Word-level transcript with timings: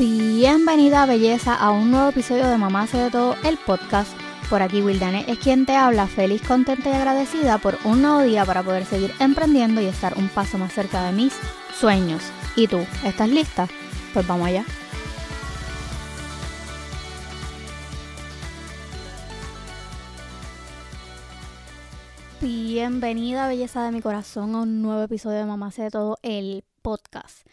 Bienvenida 0.00 1.04
belleza 1.04 1.54
a 1.54 1.70
un 1.72 1.90
nuevo 1.90 2.08
episodio 2.08 2.48
de 2.48 2.56
Mamá 2.56 2.84
hace 2.84 2.96
de 2.96 3.10
todo 3.10 3.36
el 3.44 3.58
podcast. 3.58 4.10
Por 4.48 4.62
aquí 4.62 4.80
Wildane 4.80 5.26
es 5.28 5.38
quien 5.38 5.66
te 5.66 5.76
habla, 5.76 6.06
feliz, 6.06 6.40
contenta 6.40 6.88
y 6.88 6.94
agradecida 6.94 7.58
por 7.58 7.76
un 7.84 8.00
nuevo 8.00 8.22
día 8.22 8.46
para 8.46 8.62
poder 8.62 8.86
seguir 8.86 9.12
emprendiendo 9.20 9.82
y 9.82 9.84
estar 9.84 10.16
un 10.16 10.30
paso 10.30 10.56
más 10.56 10.72
cerca 10.72 11.04
de 11.04 11.12
mis 11.12 11.34
sueños. 11.78 12.22
¿Y 12.56 12.66
tú? 12.66 12.78
¿Estás 13.04 13.28
lista? 13.28 13.68
Pues 14.14 14.26
vamos 14.26 14.46
allá. 14.46 14.64
Bienvenida 22.40 23.48
belleza 23.48 23.84
de 23.84 23.92
mi 23.92 24.00
corazón 24.00 24.54
a 24.54 24.62
un 24.62 24.80
nuevo 24.80 25.02
episodio 25.02 25.36
de 25.36 25.44
Mamá 25.44 25.66
hace 25.66 25.82
de 25.82 25.90
todo 25.90 26.16
el 26.22 26.64
podcast. 26.80 27.46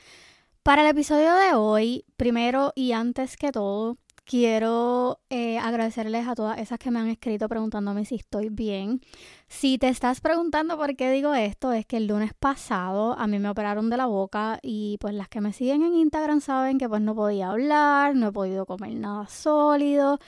Para 0.68 0.82
el 0.82 0.90
episodio 0.90 1.34
de 1.34 1.54
hoy, 1.54 2.04
primero 2.18 2.74
y 2.76 2.92
antes 2.92 3.38
que 3.38 3.54
todo, 3.54 3.96
quiero 4.26 5.22
eh, 5.30 5.58
agradecerles 5.60 6.28
a 6.28 6.36
todas 6.36 6.60
esas 6.60 6.78
que 6.78 6.92
me 6.92 7.00
han 7.00 7.08
escrito 7.08 7.48
preguntándome 7.48 8.04
si 8.04 8.16
estoy 8.16 8.50
bien. 8.50 9.00
Si 9.48 9.78
te 9.78 9.88
estás 9.88 10.20
preguntando 10.20 10.76
por 10.76 10.98
qué 10.98 11.10
digo 11.10 11.34
esto, 11.34 11.72
es 11.72 11.86
que 11.86 11.96
el 11.96 12.08
lunes 12.08 12.34
pasado 12.38 13.18
a 13.18 13.28
mí 13.28 13.40
me 13.40 13.48
operaron 13.48 13.90
de 13.90 13.96
la 13.96 14.08
boca 14.08 14.60
y 14.62 14.98
pues 15.00 15.14
las 15.14 15.30
que 15.30 15.40
me 15.40 15.54
siguen 15.54 15.84
en 15.84 15.94
Instagram 15.94 16.42
saben 16.42 16.78
que 16.78 16.90
pues 16.90 17.02
no 17.02 17.16
podía 17.16 17.52
hablar, 17.52 18.14
no 18.18 18.28
he 18.28 18.32
podido 18.34 18.66
comer 18.66 18.92
nada 18.92 19.26
sólido 19.28 20.20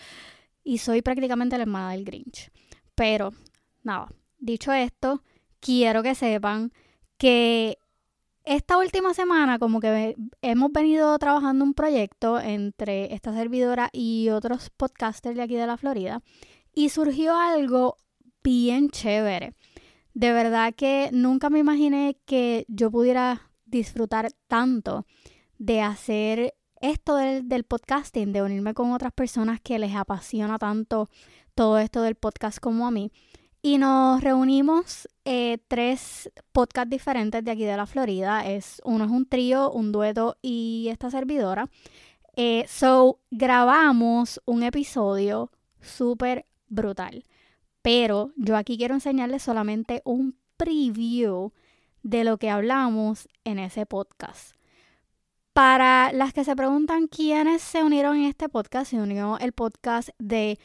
y 0.63 0.77
soy 0.77 1.01
prácticamente 1.01 1.57
la 1.57 1.63
hermana 1.63 1.91
del 1.91 2.05
Grinch. 2.05 2.49
Pero, 2.95 3.33
nada, 3.83 4.07
dicho 4.37 4.71
esto, 4.71 5.21
quiero 5.59 6.01
que 6.01 6.15
sepan 6.15 6.71
que 7.17 7.77
esta 8.49 8.79
última 8.79 9.13
semana 9.13 9.59
como 9.59 9.79
que 9.79 10.15
hemos 10.41 10.71
venido 10.71 11.15
trabajando 11.19 11.63
un 11.63 11.75
proyecto 11.75 12.39
entre 12.39 13.13
esta 13.13 13.31
servidora 13.31 13.89
y 13.93 14.29
otros 14.29 14.71
podcasters 14.71 15.35
de 15.35 15.43
aquí 15.43 15.55
de 15.55 15.67
la 15.67 15.77
Florida 15.77 16.23
y 16.73 16.89
surgió 16.89 17.37
algo 17.37 17.97
bien 18.43 18.89
chévere. 18.89 19.53
De 20.15 20.33
verdad 20.33 20.73
que 20.73 21.11
nunca 21.13 21.51
me 21.51 21.59
imaginé 21.59 22.17
que 22.25 22.65
yo 22.67 22.89
pudiera 22.89 23.51
disfrutar 23.65 24.31
tanto 24.47 25.05
de 25.59 25.81
hacer 25.81 26.55
esto 26.81 27.17
del, 27.17 27.47
del, 27.47 27.65
podcasting, 27.65 28.33
de 28.33 28.41
unirme 28.41 28.73
con 28.73 28.93
otras 28.93 29.13
personas 29.13 29.59
que 29.61 29.77
les 29.77 29.93
apasiona 29.93 30.57
tanto 30.57 31.07
todo 31.53 31.77
esto 31.77 32.01
del 32.01 32.15
podcast 32.15 32.57
como 32.57 32.87
a 32.87 32.91
mí. 32.91 33.11
Y 33.61 33.77
nos 33.77 34.21
reunimos 34.21 35.09
eh, 35.25 35.57
tres 35.67 36.31
podcasts 36.53 36.89
diferentes 36.89 37.43
de 37.43 37.51
aquí 37.51 37.65
de 37.65 37.75
la 37.75 37.85
Florida. 37.85 38.45
Es, 38.45 38.81
uno 38.85 39.03
es 39.05 39.11
un 39.11 39.25
trío, 39.25 39.69
un 39.71 39.91
dueto 39.91 40.37
y 40.41 40.87
esta 40.89 41.11
servidora. 41.11 41.69
Eh, 42.37 42.65
so, 42.69 43.19
grabamos 43.31 44.41
un 44.45 44.63
episodio 44.63 45.51
súper 45.81 46.45
brutal. 46.69 47.25
Pero 47.81 48.31
yo 48.37 48.55
aquí 48.55 48.77
quiero 48.77 48.93
enseñarles 48.93 49.43
solamente 49.43 50.01
un 50.05 50.37
preview 50.55 51.51
de 52.01 52.23
lo 52.23 52.37
que 52.37 52.49
hablamos 52.49 53.27
en 53.43 53.59
ese 53.59 53.85
podcast. 53.85 54.55
Para 55.51 56.13
las 56.13 56.31
que 56.31 56.45
se 56.45 56.55
preguntan 56.55 57.07
quiénes 57.07 57.61
se 57.61 57.83
unieron 57.83 58.15
en 58.15 58.25
este 58.25 58.47
podcast, 58.47 58.91
se 58.91 59.01
unió 59.01 59.37
el 59.39 59.51
podcast 59.51 60.09
de 60.17 60.59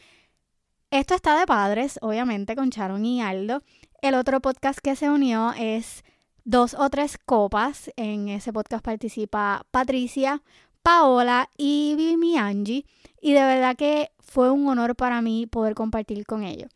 esto 0.94 1.16
está 1.16 1.36
de 1.40 1.44
padres, 1.44 1.98
obviamente, 2.02 2.54
con 2.54 2.70
Sharon 2.70 3.04
y 3.04 3.20
Aldo. 3.20 3.64
El 4.00 4.14
otro 4.14 4.40
podcast 4.40 4.78
que 4.78 4.94
se 4.94 5.10
unió 5.10 5.52
es 5.58 6.04
Dos 6.44 6.74
o 6.74 6.88
Tres 6.88 7.18
Copas. 7.18 7.90
En 7.96 8.28
ese 8.28 8.52
podcast 8.52 8.84
participa 8.84 9.66
Patricia, 9.72 10.40
Paola 10.84 11.50
y 11.58 11.96
Vimi 11.96 12.38
Angie. 12.38 12.86
Y 13.20 13.32
de 13.32 13.40
verdad 13.40 13.74
que 13.74 14.12
fue 14.20 14.52
un 14.52 14.68
honor 14.68 14.94
para 14.94 15.20
mí 15.20 15.48
poder 15.48 15.74
compartir 15.74 16.24
con 16.26 16.44
ellos. 16.44 16.70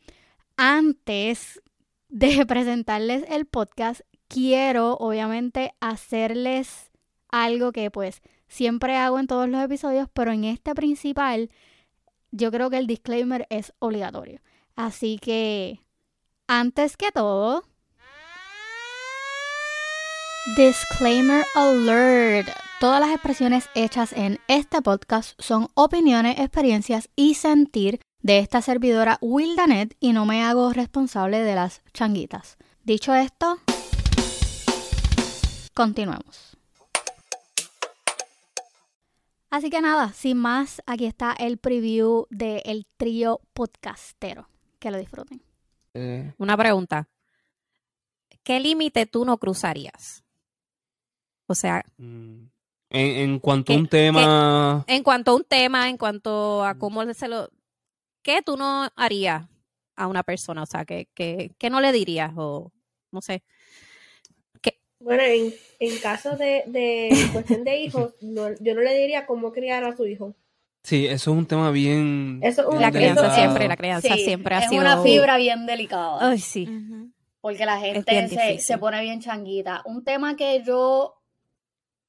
Antes 0.57 1.63
de 2.09 2.45
presentarles 2.49 3.25
el 3.29 3.47
podcast, 3.47 4.01
quiero 4.27 4.95
obviamente 4.95 5.75
hacerles 5.79 6.91
algo 7.29 7.71
que 7.71 7.93
pues 7.93 8.21
siempre 8.49 8.97
hago 8.97 9.21
en 9.21 9.29
todos 9.29 9.49
los 9.49 9.63
episodios, 9.63 10.09
pero 10.13 10.33
en 10.33 10.43
este 10.43 10.75
principal 10.75 11.51
yo 12.31 12.51
creo 12.51 12.71
que 12.71 12.79
el 12.79 12.87
disclaimer 12.87 13.47
es 13.51 13.73
obligatorio. 13.79 14.41
Así 14.77 15.19
que, 15.19 15.81
antes 16.47 16.97
que 16.97 17.11
todo, 17.13 17.65
disclaimer 20.57 21.45
alert. 21.55 22.49
Todas 22.81 23.01
las 23.01 23.11
expresiones 23.11 23.69
hechas 23.75 24.13
en 24.13 24.39
este 24.47 24.81
podcast 24.83 25.41
son 25.41 25.69
opiniones, 25.75 26.39
experiencias 26.39 27.09
y 27.17 27.35
sentir 27.35 28.01
de 28.23 28.39
esta 28.39 28.63
servidora 28.63 29.19
Wildanet 29.21 29.97
y 30.01 30.13
no 30.13 30.27
me 30.27 30.45
hago 30.45 30.73
responsable 30.73 31.43
de 31.43 31.55
las 31.55 31.83
changuitas. 31.93 32.57
Dicho 32.85 33.15
esto, 33.15 33.59
continuemos. 35.75 36.58
Así 39.51 39.71
que 39.71 39.81
nada, 39.81 40.13
sin 40.13 40.37
más, 40.37 40.83
aquí 40.87 41.07
está 41.07 41.33
el 41.33 41.59
preview 41.59 42.27
del 42.31 42.87
trío 42.97 43.41
podcastero. 43.55 44.49
Que 44.79 44.91
lo 44.91 44.99
disfruten. 44.99 45.43
Eh. 45.95 46.33
Una 46.39 46.57
pregunta. 46.57 47.09
¿Qué 48.43 48.61
límite 48.61 49.07
tú 49.07 49.25
no 49.25 49.39
cruzarías? 49.39 50.23
O 51.47 51.55
sea... 51.55 51.85
Mm. 51.97 52.47
En, 52.91 53.39
cuanto 53.39 53.75
a 53.75 53.77
un 53.77 53.87
tema... 53.87 54.85
en 54.87 55.03
cuanto 55.03 55.33
a 55.33 55.35
un 55.35 55.45
tema, 55.45 55.91
en 55.91 55.99
cuanto 55.99 56.65
a 56.65 56.79
cómo 56.79 57.05
se 57.13 57.29
lo... 57.29 57.51
¿Qué 58.23 58.41
tú 58.41 58.57
no 58.57 58.89
harías 58.97 59.47
a 59.95 60.07
una 60.07 60.23
persona? 60.23 60.63
O 60.63 60.67
sea, 60.67 60.87
¿qué, 60.87 61.09
qué 61.15 61.71
no 61.71 61.81
le 61.81 61.93
dirías? 61.93 62.33
O 62.37 62.73
no 63.11 63.21
sé. 63.21 63.43
Bueno, 65.09 65.23
en, 65.23 65.55
en 65.79 65.99
caso 66.01 66.37
de, 66.37 66.65
de 66.67 67.09
cuestión 67.33 67.65
de 67.65 67.79
hijos, 67.79 68.13
yo 68.21 68.75
no 68.75 68.81
le 68.83 68.95
diría 68.95 69.25
cómo 69.25 69.53
criar 69.53 69.83
a 69.85 69.97
su 69.97 70.07
hijo. 70.07 70.35
Sí, 70.83 71.07
eso 71.07 71.33
es 71.33 71.37
un 71.39 71.47
tema 71.47 71.71
bien. 71.71 72.41
Eso, 72.43 72.71
la 72.79 72.93
crianza 72.93 73.35
siempre, 73.35 73.69
la 73.69 73.77
crianza 73.79 74.15
siempre 74.17 74.55
ha 74.55 74.69
sido. 74.69 74.83
Es 74.83 74.87
una 74.87 75.03
fibra 75.03 75.39
bien 75.39 75.65
delicada. 75.65 76.19
Ay, 76.31 76.39
sí. 76.39 76.69
Porque 77.41 77.65
la 77.65 77.79
gente 77.79 78.29
se, 78.29 78.59
se, 78.59 78.77
pone 78.77 79.01
bien 79.01 79.21
changuita. 79.21 79.81
Un 79.87 80.05
tema 80.05 80.37
que 80.37 80.63
yo 80.63 81.15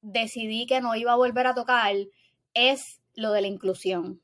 decidí 0.02 0.66
que 0.66 0.82
no 0.82 0.94
iba 0.94 1.12
a 1.12 1.16
volver 1.16 1.46
a 1.46 1.54
tocar 1.54 1.94
es 2.52 3.00
lo 3.14 3.32
de 3.32 3.40
la 3.40 3.46
inclusión. 3.46 4.20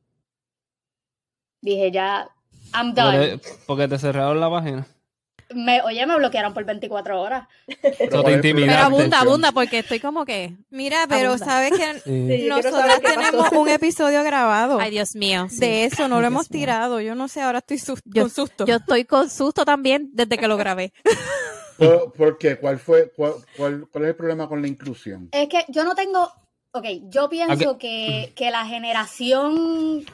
Dije 1.62 1.90
ya, 1.90 2.28
I'm 2.74 2.92
done. 2.92 3.40
Porque 3.66 3.88
te 3.88 3.98
cerraron 3.98 4.38
la 4.38 4.50
página. 4.50 4.86
Me, 5.54 5.80
oye, 5.82 6.04
me 6.06 6.16
bloquearon 6.16 6.52
por 6.52 6.64
24 6.64 7.20
horas. 7.20 7.48
Pero, 7.66 8.24
pero 8.24 8.72
abunda, 8.72 9.20
abunda, 9.20 9.52
porque 9.52 9.80
estoy 9.80 10.00
como 10.00 10.24
que. 10.24 10.56
Mira, 10.70 11.06
pero 11.08 11.38
sabes 11.38 11.72
que 11.72 12.48
nosotros 12.48 13.00
tenemos 13.02 13.52
un 13.52 13.68
episodio 13.68 14.22
grabado. 14.24 14.80
Ay, 14.80 14.90
Dios 14.90 15.14
mío. 15.14 15.46
De 15.52 15.84
eso, 15.84 16.08
no 16.08 16.20
lo 16.20 16.26
hemos 16.26 16.48
tirado. 16.48 17.00
Yo 17.00 17.14
no 17.14 17.28
sé, 17.28 17.42
ahora 17.42 17.58
estoy 17.58 17.78
con 18.12 18.30
susto. 18.30 18.66
Yo 18.66 18.76
estoy 18.76 19.04
con 19.04 19.30
susto 19.30 19.64
también 19.64 20.10
desde 20.12 20.36
que 20.36 20.48
lo 20.48 20.56
grabé. 20.56 20.92
¿Por, 22.16 22.38
qué? 22.38 22.56
¿Cuál 22.56 22.78
fue, 22.78 23.12
cuál, 23.14 23.34
cuál, 23.56 23.86
es 23.94 24.08
el 24.08 24.16
problema 24.16 24.48
con 24.48 24.62
la 24.62 24.68
inclusión? 24.68 25.28
Es 25.32 25.48
que 25.48 25.64
yo 25.68 25.84
no 25.84 25.94
tengo. 25.94 26.30
Ok, 26.72 26.84
yo 27.08 27.28
pienso 27.28 27.78
que, 27.78 28.32
que 28.34 28.50
la 28.50 28.66
generación 28.66 30.04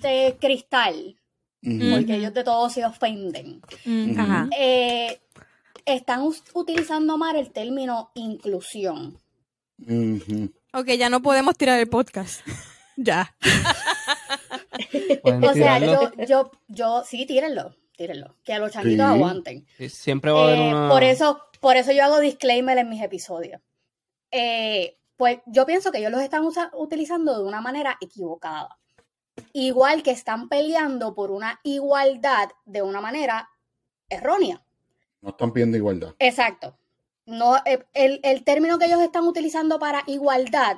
de 0.00 0.36
cristal 0.40 1.16
porque 1.64 2.16
ellos 2.16 2.34
de 2.34 2.44
todos 2.44 2.72
se 2.72 2.84
ofenden. 2.84 3.60
Eh, 4.58 5.20
están 5.86 6.22
están 6.66 7.06
mal 7.06 7.36
el 7.36 7.50
término 7.50 8.10
inclusión. 8.14 9.18
Ok, 10.72 10.88
ya 10.98 11.08
no 11.08 11.22
podemos 11.22 11.56
tirar 11.56 11.80
el 11.80 11.88
podcast. 11.88 12.46
ya. 12.96 13.34
o 15.22 15.54
sea, 15.54 15.78
yo, 15.78 16.12
yo, 16.26 16.50
yo, 16.68 17.02
sí, 17.04 17.26
tírenlo, 17.26 17.74
tírenlo, 17.96 18.36
que 18.44 18.52
a 18.54 18.58
los 18.58 18.72
changuitos 18.72 19.06
aguanten. 19.06 19.66
siempre 19.88 20.30
va 20.30 20.40
a 20.40 20.44
haber 20.44 20.58
eh, 20.58 20.88
Por 20.88 21.02
eso, 21.02 21.40
por 21.60 21.76
eso 21.76 21.92
yo 21.92 22.04
hago 22.04 22.20
disclaimer 22.20 22.78
en 22.78 22.88
mis 22.88 23.02
episodios. 23.02 23.60
Eh, 24.30 24.98
pues 25.16 25.38
yo 25.46 25.64
pienso 25.64 25.92
que 25.92 25.98
ellos 25.98 26.10
los 26.10 26.22
están 26.22 26.44
utilizando 26.72 27.38
de 27.38 27.44
una 27.44 27.60
manera 27.60 27.96
equivocada. 28.00 28.78
Igual 29.52 30.02
que 30.02 30.10
están 30.10 30.48
peleando 30.48 31.14
por 31.14 31.30
una 31.30 31.60
igualdad 31.62 32.50
de 32.64 32.82
una 32.82 33.00
manera 33.00 33.48
errónea. 34.08 34.64
No 35.20 35.30
están 35.30 35.52
pidiendo 35.52 35.76
igualdad. 35.76 36.14
Exacto. 36.18 36.76
No, 37.26 37.56
eh, 37.64 37.84
el, 37.94 38.44
término 38.44 38.78
que 38.78 38.84
ellos 38.84 39.00
están 39.00 39.24
utilizando 39.24 39.78
para 39.78 40.02
igualdad, 40.06 40.76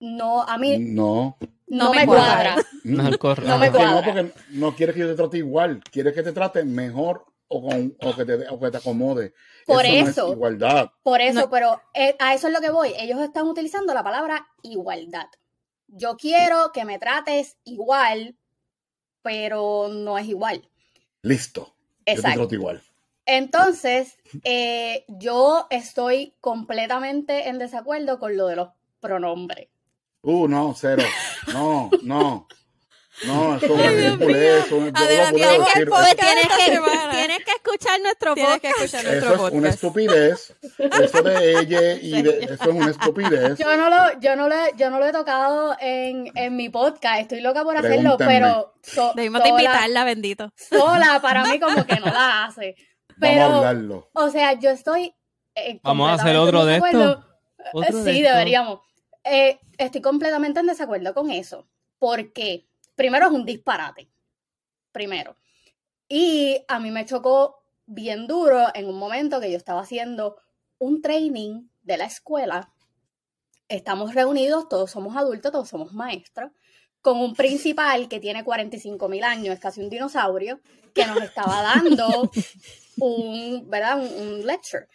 no, 0.00 0.42
a 0.42 0.56
mí 0.56 0.78
no, 0.78 1.36
no, 1.66 1.92
me, 1.92 2.06
cuadra. 2.06 2.56
No, 2.84 3.02
me 3.02 3.18
cuadra. 3.18 3.58
No, 3.58 4.02
porque 4.02 4.32
no 4.50 4.74
quieres 4.74 4.94
que 4.94 5.00
yo 5.02 5.08
te 5.08 5.16
trate 5.16 5.38
igual, 5.38 5.82
quieres 5.90 6.14
que 6.14 6.22
te 6.22 6.32
trate 6.32 6.64
mejor 6.64 7.26
o, 7.48 7.68
con, 7.68 7.96
o, 8.00 8.14
que, 8.14 8.24
te, 8.24 8.48
o 8.48 8.58
que 8.58 8.70
te 8.70 8.76
acomode. 8.78 9.34
Por 9.66 9.84
eso. 9.84 10.32
igualdad. 10.32 10.90
Por 11.02 11.20
eso, 11.20 11.50
pero 11.50 11.80
eh, 11.92 12.16
a 12.18 12.34
eso 12.34 12.46
es 12.46 12.54
lo 12.54 12.60
que 12.60 12.70
voy. 12.70 12.94
Ellos 12.98 13.20
están 13.20 13.46
utilizando 13.48 13.92
la 13.92 14.02
palabra 14.02 14.46
igualdad. 14.62 15.26
Yo 15.88 16.16
quiero 16.16 16.70
que 16.72 16.84
me 16.84 16.98
trates 16.98 17.56
igual, 17.64 18.36
pero 19.22 19.88
no 19.88 20.18
es 20.18 20.26
igual. 20.26 20.68
Listo. 21.22 21.74
Exacto. 22.06 22.48
igual. 22.54 22.82
Entonces, 23.26 24.16
eh, 24.44 25.04
yo 25.08 25.66
estoy 25.68 26.34
completamente 26.40 27.48
en 27.48 27.58
desacuerdo 27.58 28.18
con 28.18 28.36
lo 28.36 28.46
de 28.46 28.56
los 28.56 28.70
pronombres. 29.00 29.68
Uh, 30.22 30.48
no, 30.48 30.74
cero. 30.76 31.02
No, 31.52 31.90
no. 32.02 32.48
No, 33.26 33.56
eso 33.56 33.66
es 33.66 34.72
un 34.72 34.92
Adelante, 34.94 35.40
tienes, 35.40 35.66
que, 35.66 35.84
tienes, 36.14 36.48
que, 36.56 36.80
tienes 37.10 37.44
que 37.44 37.50
escuchar 37.50 38.00
nuestro 38.00 38.34
tienes 38.34 38.60
Que 38.60 38.68
escuchar 38.68 39.04
nuestro 39.04 39.34
eso 39.34 39.48
es 39.48 39.54
una 39.54 39.68
estupidez. 39.70 40.56
Eso 40.78 41.22
de 41.22 41.60
ella 41.60 41.92
y 41.94 42.22
de, 42.22 42.38
eso 42.44 42.54
es 42.54 42.68
una 42.68 42.90
estupidez. 42.90 43.58
Yo 43.58 43.76
no 43.76 43.90
lo, 43.90 44.20
yo 44.20 44.36
no 44.36 44.48
lo, 44.48 44.54
yo 44.76 44.90
no 44.90 45.00
lo 45.00 45.06
he 45.06 45.12
tocado 45.12 45.76
en, 45.80 46.30
en 46.36 46.56
mi 46.56 46.68
podcast. 46.68 47.22
Estoy 47.22 47.40
loca 47.40 47.64
por 47.64 47.76
hacerlo, 47.76 48.16
pero 48.18 48.74
so, 48.82 49.12
debimos 49.14 49.42
de 49.42 49.48
invitarla, 49.48 50.04
bendito. 50.04 50.52
Sola, 50.56 51.18
para 51.20 51.44
mí 51.44 51.58
como 51.58 51.84
que 51.84 51.96
no 51.96 52.06
la 52.06 52.44
hace. 52.44 52.76
Pero, 53.20 53.40
Vamos 53.40 53.64
a 53.64 53.68
hablarlo. 53.68 54.10
O 54.12 54.30
sea, 54.30 54.52
yo 54.52 54.70
estoy. 54.70 55.14
Eh, 55.54 55.80
Vamos 55.82 56.10
a 56.10 56.14
hacer 56.14 56.36
otro 56.36 56.64
de 56.64 56.76
esto. 56.76 57.24
sí, 58.04 58.22
deberíamos. 58.22 58.80
Eh, 59.24 59.58
estoy 59.76 60.00
completamente 60.00 60.60
en 60.60 60.66
desacuerdo 60.66 61.14
con 61.14 61.30
eso. 61.30 61.68
Porque 61.98 62.67
primero 62.98 63.26
es 63.26 63.32
un 63.32 63.46
disparate. 63.46 64.10
Primero. 64.92 65.36
Y 66.08 66.64
a 66.66 66.80
mí 66.80 66.90
me 66.90 67.06
chocó 67.06 67.62
bien 67.86 68.26
duro 68.26 68.66
en 68.74 68.88
un 68.88 68.98
momento 68.98 69.40
que 69.40 69.50
yo 69.50 69.56
estaba 69.56 69.80
haciendo 69.80 70.36
un 70.78 71.00
training 71.00 71.68
de 71.82 71.96
la 71.96 72.04
escuela. 72.04 72.72
Estamos 73.68 74.14
reunidos, 74.14 74.68
todos 74.68 74.90
somos 74.90 75.16
adultos, 75.16 75.52
todos 75.52 75.68
somos 75.68 75.92
maestros, 75.92 76.50
con 77.00 77.20
un 77.20 77.34
principal 77.34 78.08
que 78.08 78.18
tiene 78.18 78.42
45 78.42 79.08
mil 79.08 79.22
años, 79.22 79.54
es 79.54 79.60
casi 79.60 79.80
un 79.80 79.90
dinosaurio, 79.90 80.60
que 80.92 81.06
nos 81.06 81.22
estaba 81.22 81.62
dando 81.62 82.30
un, 82.98 83.70
¿verdad? 83.70 83.98
un, 83.98 84.44
lecture. 84.44 84.88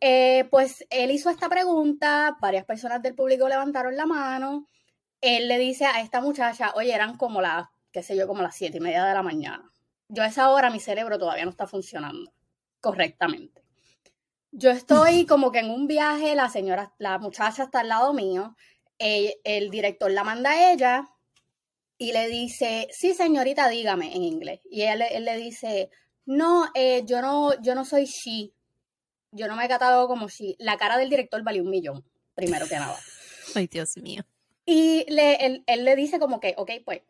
Eh, 0.00 0.46
pues 0.50 0.86
él 0.88 1.10
hizo 1.10 1.28
esta 1.28 1.48
pregunta, 1.48 2.36
varias 2.40 2.64
personas 2.64 3.02
del 3.02 3.14
público 3.14 3.48
levantaron 3.48 3.94
la 3.94 4.06
mano 4.06 4.68
él 5.20 5.48
le 5.48 5.58
dice 5.58 5.86
a 5.86 6.00
esta 6.00 6.20
muchacha, 6.20 6.72
oye, 6.74 6.94
eran 6.94 7.16
como 7.16 7.40
las, 7.40 7.68
qué 7.92 8.02
sé 8.02 8.16
yo, 8.16 8.26
como 8.26 8.42
las 8.42 8.56
siete 8.56 8.78
y 8.78 8.80
media 8.80 9.04
de 9.04 9.14
la 9.14 9.22
mañana. 9.22 9.70
Yo 10.08 10.22
a 10.22 10.26
esa 10.26 10.50
hora 10.50 10.70
mi 10.70 10.80
cerebro 10.80 11.18
todavía 11.18 11.44
no 11.44 11.50
está 11.50 11.66
funcionando 11.66 12.32
correctamente. 12.80 13.62
Yo 14.52 14.70
estoy 14.70 15.26
como 15.26 15.50
que 15.50 15.60
en 15.60 15.70
un 15.70 15.86
viaje, 15.86 16.34
la 16.34 16.48
señora, 16.48 16.92
la 16.98 17.18
muchacha 17.18 17.64
está 17.64 17.80
al 17.80 17.88
lado 17.88 18.12
mío, 18.12 18.54
el, 18.98 19.70
director 19.70 20.10
la 20.10 20.24
manda 20.24 20.50
a 20.50 20.72
ella 20.72 21.08
y 21.98 22.12
le 22.12 22.28
dice, 22.28 22.88
sí 22.90 23.14
señorita, 23.14 23.68
dígame 23.68 24.14
en 24.14 24.22
inglés. 24.22 24.60
Y 24.70 24.82
él, 24.82 24.98
le 24.98 25.36
dice, 25.36 25.90
no, 26.26 26.68
eh, 26.74 27.02
yo 27.06 27.20
no, 27.20 27.60
yo 27.60 27.74
no 27.74 27.84
soy 27.84 28.04
she, 28.04 28.52
yo 29.32 29.48
no 29.48 29.56
me 29.56 29.64
he 29.64 29.68
catado 29.68 30.06
como 30.06 30.28
she. 30.28 30.54
La 30.58 30.76
cara 30.76 30.96
del 30.96 31.10
director 31.10 31.42
valió 31.42 31.62
un 31.62 31.70
millón, 31.70 32.04
primero 32.34 32.68
que 32.68 32.76
nada. 32.76 32.98
Ay, 33.54 33.66
Dios 33.66 33.96
mío. 33.96 34.24
Y 34.66 35.04
le, 35.08 35.34
él, 35.46 35.64
él, 35.66 35.84
le 35.84 35.96
dice 35.96 36.18
como 36.18 36.40
que, 36.40 36.54
ok, 36.56 36.70
pues, 36.84 37.02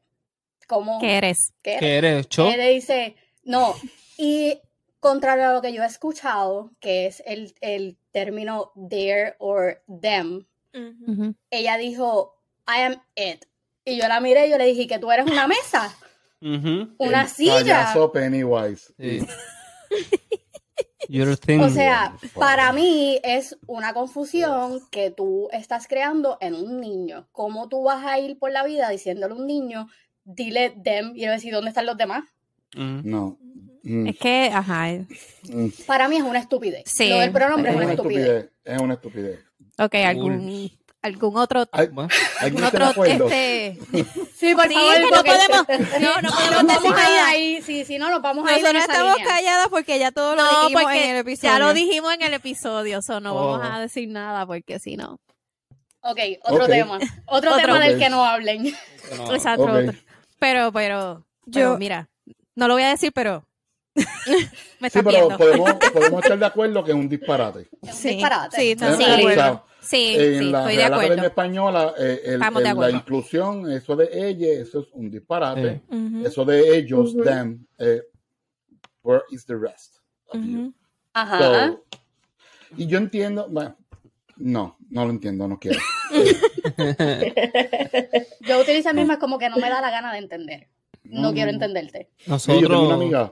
¿cómo? 0.66 0.98
¿Qué 1.00 1.16
eres? 1.16 1.52
¿Qué 1.62 1.76
eres? 1.98 2.26
¿Qué 2.26 2.52
Él 2.52 2.58
le 2.58 2.70
dice, 2.70 3.16
no. 3.44 3.74
Y 4.16 4.60
contrario 5.00 5.48
a 5.48 5.52
lo 5.52 5.62
que 5.62 5.72
yo 5.72 5.82
he 5.82 5.86
escuchado, 5.86 6.70
que 6.80 7.06
es 7.06 7.22
el, 7.26 7.54
el 7.60 7.96
término 8.10 8.72
there 8.88 9.34
or 9.38 9.82
them, 10.00 10.46
ella 11.50 11.76
dijo, 11.76 12.34
I 12.66 12.80
am 12.80 13.02
it. 13.14 13.44
Y 13.84 13.96
yo 13.98 14.08
la 14.08 14.20
miré 14.20 14.46
y 14.46 14.50
yo 14.50 14.58
le 14.58 14.64
dije, 14.64 14.86
que 14.86 14.98
tú 14.98 15.12
eres 15.12 15.26
una 15.26 15.46
mesa. 15.46 15.94
Una 16.40 17.22
el 17.22 17.28
silla. 17.28 17.94
Pennywise. 18.12 18.92
Sí. 18.98 19.26
O 21.60 21.68
sea, 21.68 22.16
para 22.34 22.72
mí 22.72 23.20
es 23.22 23.56
una 23.66 23.92
confusión 23.92 24.80
que 24.90 25.10
tú 25.10 25.48
estás 25.52 25.86
creando 25.86 26.38
en 26.40 26.54
un 26.54 26.80
niño. 26.80 27.28
¿Cómo 27.32 27.68
tú 27.68 27.82
vas 27.82 28.04
a 28.04 28.18
ir 28.18 28.38
por 28.38 28.52
la 28.52 28.64
vida 28.64 28.88
diciéndole 28.88 29.34
a 29.34 29.36
un 29.36 29.46
niño, 29.46 29.88
dile 30.24 30.70
them 30.82 31.12
y 31.14 31.26
decir 31.26 31.52
dónde 31.52 31.70
están 31.70 31.86
los 31.86 31.96
demás? 31.96 32.24
No. 32.74 33.38
Mm. 33.82 34.06
Es 34.08 34.18
que, 34.18 34.50
ajá. 34.52 34.86
Mm. 35.48 35.68
Para 35.86 36.08
mí 36.08 36.16
es 36.16 36.22
una 36.22 36.38
estupidez. 36.38 36.84
Sí. 36.86 37.08
Lo 37.08 37.18
del 37.18 37.32
pronombre 37.32 37.70
es, 37.70 37.76
una, 37.76 37.90
estupidez. 37.90 38.50
Es 38.64 38.80
una 38.80 38.94
estupidez. 38.94 39.40
Ok, 39.78 39.94
algún 39.96 40.70
algún 41.04 41.36
otro 41.36 41.66
¿Algún 41.70 42.08
otro 42.64 43.04
este 43.04 43.78
sí 44.34 44.54
por 44.54 44.72
favor 44.72 45.00
no 45.00 45.22
podemos 45.22 45.66
no 46.00 46.22
no 46.22 46.30
podemos 46.30 46.66
vamos 46.66 46.98
a 46.98 47.10
ir 47.10 47.18
ahí 47.20 47.62
sí 47.62 47.84
sí 47.84 47.98
no 47.98 48.08
nos 48.08 48.22
vamos 48.22 48.48
a 48.48 48.56
ir 48.56 48.62
nosotros 48.62 48.84
estamos 48.88 49.16
calladas 49.18 49.68
porque 49.68 49.98
ya 49.98 50.12
todo 50.12 50.34
lo 50.34 50.42
dijimos 50.42 50.92
en 50.92 51.10
el 51.10 51.16
episodio. 51.18 51.52
ya 51.52 51.58
lo 51.58 51.74
dijimos 51.74 52.14
en 52.14 52.22
el 52.22 52.32
episodio 52.32 53.02
so 53.02 53.20
no 53.20 53.34
vamos 53.34 53.62
a 53.62 53.76
oh. 53.76 53.80
decir 53.80 54.08
nada 54.08 54.46
porque 54.46 54.78
si 54.78 54.96
no. 54.96 55.20
Ok, 56.00 56.18
otro 56.42 56.66
tema 56.66 56.98
otro, 57.26 57.54
tema 57.56 57.78
del 57.80 57.98
que 57.98 58.08
no 58.08 58.24
hablen. 58.24 58.74
Exacto 59.30 59.92
pero 60.38 60.72
pero 60.72 61.26
yo 61.44 61.76
mira. 61.76 62.08
no 62.54 62.66
lo 62.66 62.74
voy 62.74 62.82
a 62.82 62.88
decir 62.88 63.12
pero 63.12 63.46
me 64.80 64.88
sí, 64.90 65.00
pero 65.04 65.28
podemos, 65.36 65.74
podemos 65.92 66.22
estar 66.22 66.38
de 66.38 66.46
acuerdo 66.46 66.82
que 66.82 66.90
es 66.90 66.96
un 66.96 67.08
disparate. 67.08 67.68
Sí, 67.92 68.08
disparate. 68.08 68.56
Sí, 68.56 68.76
sí, 68.76 68.86
sí. 68.96 69.58
Sí, 69.84 70.14
en 70.16 70.50
la 70.50 70.60
estoy 70.60 70.76
de 70.76 70.84
Academia 70.84 71.26
Española, 71.26 71.94
eh, 71.98 72.22
el, 72.24 72.40
la 72.40 72.90
inclusión, 72.90 73.70
eso 73.70 73.94
de 73.94 74.08
ella, 74.12 74.48
eso 74.60 74.80
es 74.80 74.86
un 74.92 75.10
disparate. 75.10 75.82
Eso 76.24 76.44
de 76.44 76.78
ellos, 76.78 77.14
them, 77.22 77.66
eh, 77.78 78.02
where 79.02 79.22
is 79.30 79.44
the 79.44 79.56
rest 79.56 79.96
of 80.28 80.40
you? 80.42 80.72
Ajá. 81.12 81.76
y 82.76 82.86
yo 82.86 82.98
entiendo, 82.98 83.46
bueno, 83.48 83.76
no, 84.36 84.76
no 84.90 85.04
lo 85.04 85.10
entiendo, 85.10 85.46
no 85.46 85.60
quiero. 85.60 85.78
yo 88.40 88.60
utilizo 88.60 88.90
el 88.90 88.96
mismo 88.96 89.18
como 89.18 89.38
que 89.38 89.48
no 89.50 89.56
me 89.56 89.68
da 89.68 89.80
la 89.80 89.90
gana 89.90 90.12
de 90.12 90.18
entender. 90.18 90.68
No, 91.04 91.32
quiero 91.34 91.50
entenderte. 91.50 92.08
Nosotros... 92.26 92.62
yo 92.62 92.68
tengo 92.68 92.86
una 92.86 92.94
amiga. 92.94 93.30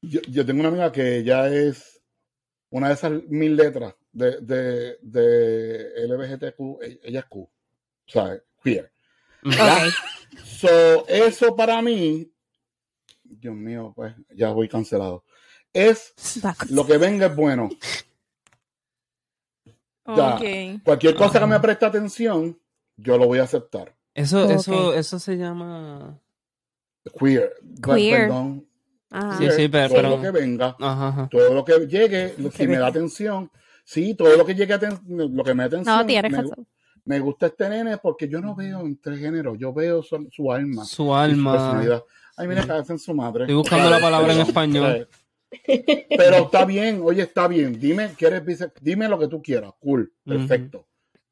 yo, 0.00 0.20
yo 0.28 0.46
tengo 0.46 0.60
una 0.60 0.68
amiga 0.68 0.92
que 0.92 1.24
ya 1.24 1.48
es 1.48 2.00
una 2.70 2.88
de 2.88 2.94
esas 2.94 3.12
mil 3.28 3.56
letras 3.56 3.94
de, 4.16 4.40
de, 4.40 4.98
de 5.02 6.06
LBGTQ, 6.08 6.82
e, 6.82 7.00
ella 7.04 7.20
es 7.20 7.26
Q, 7.26 7.40
o 7.40 7.50
sea, 8.10 8.40
queer. 8.62 8.90
So, 10.44 11.06
eso 11.06 11.54
para 11.54 11.80
mí, 11.82 12.32
Dios 13.22 13.54
mío, 13.54 13.92
pues 13.94 14.14
ya 14.34 14.50
voy 14.50 14.68
cancelado. 14.68 15.24
Es 15.72 16.14
lo 16.70 16.86
que 16.86 16.96
venga 16.96 17.26
es 17.26 17.36
bueno. 17.36 17.68
Cualquier 20.02 21.14
cosa 21.14 21.38
que 21.38 21.46
me 21.46 21.60
preste 21.60 21.84
atención, 21.84 22.58
yo 22.96 23.18
lo 23.18 23.26
voy 23.26 23.38
a 23.40 23.44
aceptar. 23.44 23.94
Eso, 24.14 24.50
eso, 24.50 24.94
eso 24.94 25.18
se 25.18 25.36
llama 25.36 26.18
queer. 27.18 27.52
Queer. 27.82 28.20
Perdón. 28.20 28.66
Sí, 29.38 29.50
sí, 29.54 29.68
pero, 29.68 29.94
todo 29.94 30.16
lo 30.16 30.20
que 30.20 30.30
venga, 30.30 30.76
todo 31.30 31.54
lo 31.54 31.64
que 31.64 31.86
llegue, 31.86 32.34
si 32.52 32.66
me 32.66 32.78
da 32.78 32.88
atención, 32.88 33.50
Sí, 33.86 34.14
todo 34.16 34.36
lo 34.36 34.44
que 34.44 34.56
llegue 34.56 34.74
a 34.74 34.80
lo 35.06 35.44
que 35.44 35.54
me 35.54 35.62
atención. 35.62 35.96
No, 35.96 36.04
me, 37.04 37.20
gusta 37.20 37.46
este 37.46 37.68
nene 37.68 37.98
porque 37.98 38.28
yo 38.28 38.40
no 38.40 38.56
veo 38.56 38.80
entre 38.80 39.16
géneros, 39.16 39.56
yo 39.60 39.72
veo 39.72 40.02
su, 40.02 40.16
alma. 40.52 40.84
Su 40.84 41.14
alma. 41.14 41.84
Su 41.84 42.02
Ay, 42.36 42.48
mira, 42.48 42.66
cabeza 42.66 42.94
en 42.94 42.98
su 42.98 43.14
madre. 43.14 43.44
Estoy 43.44 43.54
buscando 43.54 43.88
la 43.88 44.00
palabra 44.00 44.34
en 44.34 44.40
español. 44.40 45.08
Pero 45.64 46.36
está 46.36 46.64
bien, 46.64 47.00
oye, 47.04 47.22
está 47.22 47.46
bien. 47.46 47.78
Dime, 47.78 48.12
¿quieres, 48.18 48.42
dime 48.80 49.08
lo 49.08 49.20
que 49.20 49.28
tú 49.28 49.40
quieras. 49.40 49.72
Cool, 49.78 50.12
perfecto. 50.24 50.88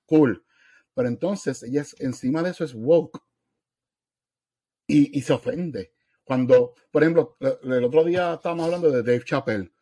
Cool. 0.06 0.44
Pero 0.94 1.08
entonces, 1.08 1.60
ella 1.64 1.82
es, 1.82 1.96
encima 1.98 2.40
de 2.44 2.50
eso 2.50 2.62
es 2.62 2.72
woke. 2.72 3.20
Y, 4.86 5.18
y 5.18 5.22
se 5.22 5.32
ofende. 5.32 5.92
Cuando, 6.22 6.74
por 6.92 7.02
ejemplo, 7.02 7.36
el 7.40 7.82
otro 7.82 8.04
día 8.04 8.34
estábamos 8.34 8.66
hablando 8.66 8.92
de 8.92 9.02
Dave 9.02 9.24
Chappelle 9.24 9.73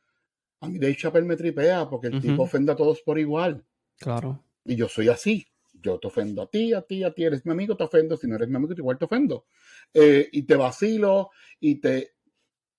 a 0.63 0.69
mí 0.69 0.79
Dave 0.79 0.97
Chappelle 0.97 1.27
me 1.27 1.37
tripea 1.37 1.89
porque 1.89 2.07
el 2.07 2.21
tipo 2.21 2.45
ofende 2.45 2.71
a 2.71 2.77
todos 2.77 3.03
por 3.03 3.19
igual. 3.19 3.65
Claro. 3.99 4.45
Y 4.65 4.77
yo 4.77 4.89
soy 4.89 5.09
así. 5.09 5.45
Yo 5.73 5.99
te 5.99 6.07
ofendo 6.07 6.43
a 6.43 6.47
ti, 6.49 6.73
a 6.73 6.83
ti, 6.83 7.03
a 7.03 7.13
ti. 7.13 7.25
Eres 7.25 7.45
mi 7.45 7.51
amigo, 7.51 7.77
te 7.77 7.83
ofendo. 7.83 8.17
Si 8.17 8.29
no 8.29 8.37
eres 8.37 8.49
mi 8.49 8.55
amigo, 8.55 8.73
igual 8.73 8.97
te 8.97 9.07
ofendo. 9.07 9.47
Eh, 9.93 10.29
y 10.31 10.43
te 10.45 10.55
vacilo 10.55 11.31
y 11.59 11.81
te... 11.81 12.15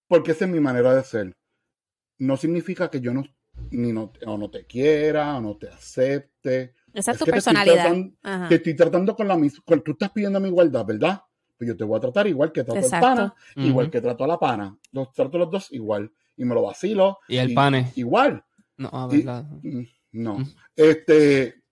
Porque 0.08 0.32
esa 0.32 0.46
es 0.46 0.52
mi 0.52 0.62
manera 0.62 0.96
de 0.96 1.04
ser. 1.04 1.36
No 2.20 2.38
significa 2.38 2.90
que 2.90 3.02
yo 3.02 3.13
no, 3.13 3.25
ni 3.72 3.92
no, 3.92 4.13
o 4.25 4.38
no 4.38 4.50
te 4.50 4.66
quiera 4.66 5.36
o 5.36 5.42
no 5.42 5.58
te 5.58 5.68
acepte. 5.68 6.75
Esa 6.94 7.12
es, 7.12 7.20
tu 7.20 7.25
personalidad. 7.25 7.94
Te 8.48 8.56
estoy, 8.56 8.75
tratando, 8.75 9.13
con 9.13 9.28
la 9.28 9.36
misma... 9.36 9.62
Tú 9.84 9.92
estás 9.92 10.12
pidiendo 10.12 10.40
mi 10.40 10.48
igualdad, 10.48 10.86
¿verdad? 10.86 11.22
Pues 11.58 11.68
yo 11.68 11.75
te 11.75 11.84
voy 11.84 11.98
a 11.98 12.00
tratar 12.00 12.28
igual 12.28 12.54
que 12.54 12.63
trato 12.63 12.96
al 12.96 13.02
pana, 13.02 13.36
igual 13.58 13.92
que 13.92 14.00
trato 14.00 14.24
a 14.24 14.28
la 14.28 14.40
pana. 14.40 14.78
Los 14.94 15.12
trato 15.12 15.38
los 15.38 15.52
dos 15.52 15.72
igual 15.74 16.10
y 16.36 16.46
me 16.46 16.56
lo 16.56 16.63
vacilo. 16.63 17.20
Y 17.28 17.38
el 17.38 17.54
pane. 17.54 17.92
Igual. 17.96 18.44
No, 18.78 19.08
verdad. 19.08 19.46
Mm, 19.62 19.84
no. 20.13 20.38
Este, 20.75 21.63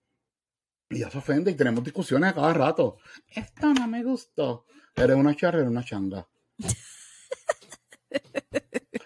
Y 0.90 0.98
ya 0.98 1.10
se 1.10 1.18
ofende 1.18 1.50
y 1.50 1.54
tenemos 1.54 1.82
discusiones 1.82 2.30
a 2.30 2.34
cada 2.34 2.52
rato. 2.52 2.98
Esta 3.28 3.72
no 3.72 3.88
me 3.88 4.04
gustó. 4.04 4.66
Eres 4.94 5.16
una 5.16 5.34
charra, 5.34 5.58
eres 5.58 5.70
una 5.70 5.84
changa. 5.84 6.28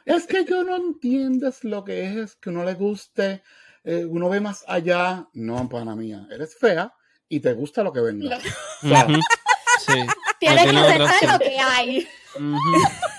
es 0.04 0.26
que 0.26 0.44
yo 0.44 0.64
no 0.64 0.76
entiendes 0.76 1.64
lo 1.64 1.84
que 1.84 2.22
es 2.22 2.36
que 2.36 2.50
uno 2.50 2.64
le 2.64 2.74
guste, 2.74 3.42
eh, 3.84 4.04
uno 4.04 4.28
ve 4.28 4.40
más 4.40 4.64
allá. 4.66 5.28
No, 5.32 5.68
pana 5.68 5.94
mía, 5.94 6.26
eres 6.30 6.56
fea 6.58 6.92
y 7.28 7.40
te 7.40 7.52
gusta 7.52 7.82
lo 7.82 7.92
que 7.92 8.00
venga. 8.00 8.38
sí. 8.40 9.92
Tienes 10.40 10.70
que 10.70 10.76
aceptar 10.76 11.32
lo 11.32 11.38
que 11.38 11.58
hay. 11.58 12.08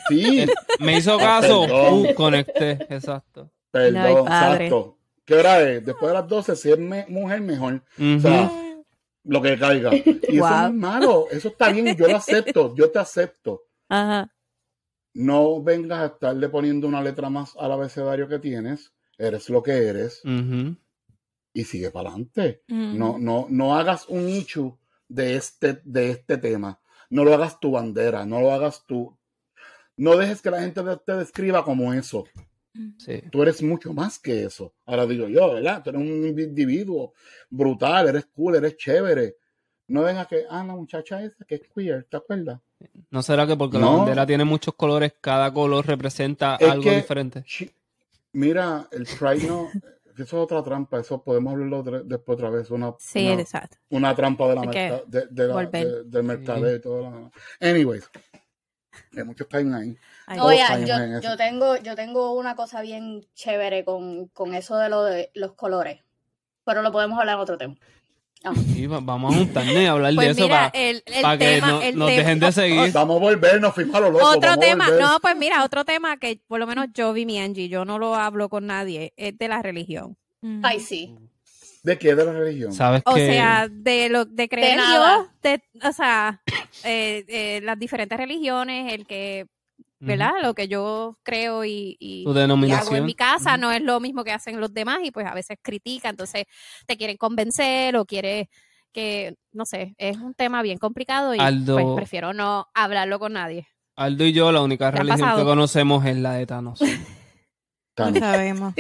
Sí. 0.10 0.46
Me 0.80 0.98
hizo 0.98 1.18
caso, 1.18 1.64
uh, 1.64 2.14
conecté, 2.14 2.72
exacto. 2.90 3.52
Perdón, 3.72 4.20
exacto. 4.20 4.98
¿Qué 5.26 5.36
hora 5.36 5.62
es? 5.70 5.86
Después 5.86 6.10
de 6.10 6.14
las 6.14 6.28
12, 6.28 6.56
si 6.56 6.72
es 6.72 6.80
mujer, 7.10 7.42
mejor. 7.42 7.84
O 8.00 8.20
sea, 8.20 8.52
lo 9.24 9.42
que 9.42 9.58
caiga. 9.60 9.94
Y 9.94 10.38
eso 10.38 10.50
no 10.50 10.68
es 10.68 10.74
malo, 10.74 11.26
eso 11.32 11.50
está 11.50 11.70
bien, 11.70 11.96
yo 11.98 12.08
lo 12.08 12.16
acepto, 12.18 12.74
yo 12.76 12.90
te 12.90 13.00
acepto. 13.00 13.64
Ajá. 13.90 14.34
No 15.14 15.62
vengas 15.62 16.00
a 16.00 16.06
estarle 16.06 16.48
poniendo 16.48 16.88
una 16.88 17.02
letra 17.02 17.30
más 17.30 17.56
al 17.60 17.72
abecedario 17.72 18.28
que 18.28 18.40
tienes, 18.40 18.94
eres 19.18 19.50
lo 19.50 19.62
que 19.64 19.72
eres. 19.72 20.22
Y 21.54 21.64
sigue 21.64 21.92
para 21.92 22.10
adelante. 22.10 22.64
no, 22.68 23.18
no, 23.18 23.48
no 23.50 23.76
hagas 23.76 24.08
un 24.08 24.28
nicho 24.28 24.80
de 25.10 25.36
este, 25.36 25.82
de 25.84 26.12
este 26.12 26.38
tema. 26.38 26.80
No 27.10 27.24
lo 27.24 27.34
hagas 27.34 27.60
tu 27.60 27.72
bandera, 27.72 28.26
no 28.26 28.42
lo 28.42 28.52
hagas 28.52 28.86
tú. 28.86 29.17
No 29.98 30.16
dejes 30.16 30.42
que 30.42 30.52
la 30.52 30.62
gente 30.62 30.82
te 31.06 31.14
describa 31.16 31.64
como 31.64 31.94
eso. 31.94 32.26
Tú 33.32 33.42
eres 33.42 33.62
mucho 33.64 33.92
más 33.94 34.20
que 34.20 34.44
eso. 34.44 34.74
Ahora 34.86 35.06
digo 35.06 35.28
yo, 35.28 35.56
¿verdad? 35.56 35.82
Tú 35.84 35.90
eres 35.90 36.02
un 36.02 36.40
individuo 36.40 37.14
brutal, 37.50 38.08
eres 38.08 38.28
cool, 38.28 38.56
eres 38.56 38.78
chévere. 38.78 39.36
No 39.88 40.04
venga 40.04 40.26
que, 40.26 40.44
ah, 40.50 40.64
la 40.64 40.76
muchacha 40.76 41.24
esa 41.24 41.44
que 41.46 41.56
es 41.56 41.62
queer, 41.74 42.04
¿te 42.04 42.18
acuerdas? 42.18 42.60
¿No 43.10 43.24
será 43.24 43.48
que 43.48 43.56
porque 43.56 43.80
la 43.80 43.88
bandera 43.88 44.26
tiene 44.26 44.44
muchos 44.44 44.76
colores, 44.76 45.14
cada 45.20 45.52
color 45.52 45.88
representa 45.88 46.56
algo 46.56 46.92
diferente? 46.92 47.44
Mira, 48.34 48.88
el 48.92 49.06
Pride 49.06 49.48
no, 49.48 49.70
eso 50.14 50.24
es 50.24 50.34
otra 50.34 50.64
trampa, 50.64 51.00
eso 51.00 51.24
podemos 51.24 51.54
hablarlo 51.54 51.84
después 52.04 52.36
otra 52.36 52.50
vez. 52.50 52.70
Una, 52.70 52.94
sí, 53.00 53.28
exacto. 53.28 53.78
Una 53.90 54.14
trampa 54.14 54.48
de 54.50 54.56
la, 54.56 54.62
de, 55.08 55.28
de 55.30 56.04
del 56.04 56.24
mercado 56.24 56.76
y 56.76 56.82
todo. 56.82 57.02
Lo 57.02 57.32
Anyways, 57.60 58.10
hay 59.16 59.24
muchos 59.24 59.48
timelines. 59.48 59.98
Oye, 60.40 60.62
yo, 60.86 61.22
yo, 61.22 61.38
tengo, 61.38 61.78
yo 61.78 61.96
tengo 61.96 62.34
una 62.34 62.56
cosa 62.56 62.82
bien 62.82 63.26
chévere 63.34 63.86
con, 63.86 64.28
con 64.28 64.54
eso 64.54 64.78
de, 64.78 64.90
lo 64.90 65.04
de 65.04 65.32
los 65.34 65.54
colores, 65.54 66.02
pero 66.66 66.82
lo 66.82 66.92
podemos 66.92 67.20
hablar 67.20 67.36
en 67.36 67.42
otro 67.42 67.58
tema. 67.58 67.76
vamos 69.02 69.34
a 69.34 69.38
juntarnos 69.38 69.74
y 69.76 69.86
hablar 69.86 70.12
de 70.12 70.16
pues 70.16 70.38
eso 70.38 70.48
para, 70.50 70.72
que 71.38 71.62
nos 71.96 72.08
dejen 72.08 72.40
de 72.40 72.52
seguir. 72.52 72.92
Vamos 72.92 73.18
a 73.18 73.20
volver, 73.20 73.62
nos 73.62 73.74
fuimos 73.74 73.96
a 73.96 74.00
lo 74.02 74.12
loco. 74.12 74.26
Otro 74.26 74.58
tema, 74.58 74.90
no, 74.92 75.20
pues 75.22 75.36
mira, 75.38 75.64
otro 75.64 75.86
tema 75.86 76.18
que 76.18 76.42
por 76.48 76.60
lo 76.60 76.68
menos 76.68 76.88
yo 76.94 77.14
vi 77.14 77.26
mi 77.26 77.40
Angie, 77.40 77.70
yo 77.70 77.86
no 77.86 77.98
lo 77.98 78.16
hablo 78.16 78.50
con 78.50 78.68
nadie, 78.68 79.14
es 79.18 79.38
de 79.38 79.48
la 79.48 79.62
religión. 79.62 80.18
Ay, 80.64 80.80
sí. 80.80 81.16
¿De 81.88 81.98
qué? 81.98 82.16
¿De 82.16 82.26
la 82.26 82.34
religión? 82.34 82.74
¿Sabes 82.74 83.02
o 83.06 83.16
sea, 83.16 83.70
de 83.72 84.10
lo 84.10 84.26
de 84.26 84.50
creer 84.50 84.78
de 85.42 85.62
o 85.88 85.94
sea, 85.94 86.42
eh, 86.84 87.24
eh, 87.30 87.62
las 87.64 87.80
diferentes 87.80 88.18
religiones, 88.18 88.92
el 88.92 89.08
que, 89.08 89.48
¿verdad? 90.00 90.34
Lo 90.44 90.54
que 90.54 90.68
yo 90.68 91.18
creo 91.24 91.64
y, 91.64 91.96
y, 91.98 92.26
hago 92.74 92.94
en 92.94 93.06
mi 93.06 93.16
casa 93.16 93.56
no 93.56 93.72
es 93.72 93.82
lo 93.82 94.02
mismo 94.02 94.26
que 94.26 94.34
hacen 94.34 94.60
los 94.60 94.74
demás 94.74 95.00
y 95.02 95.12
pues 95.12 95.28
a 95.28 95.34
veces 95.34 95.60
critica, 95.62 96.10
entonces 96.10 96.44
te 96.86 96.98
quieren 96.98 97.16
convencer 97.16 97.96
o 97.96 98.04
quieres 98.04 98.50
que, 98.92 99.38
no 99.54 99.66
sé, 99.66 99.96
es 99.98 100.18
un 100.18 100.34
tema 100.34 100.62
bien 100.64 100.80
complicado 100.80 101.36
y 101.36 101.38
pues 101.38 101.86
prefiero 101.96 102.34
no 102.34 102.68
hablarlo 102.74 103.18
con 103.18 103.32
nadie. 103.32 103.66
Aldo 103.96 104.26
y 104.26 104.34
yo, 104.34 104.52
la 104.52 104.60
única 104.60 104.92
religión 104.92 105.38
que 105.38 105.44
conocemos 105.44 106.06
es 106.06 106.18
la 106.18 106.34
de 106.34 106.46
Thanos. 106.48 106.80
Thanos. 107.96 108.20
sabemos. 108.20 108.74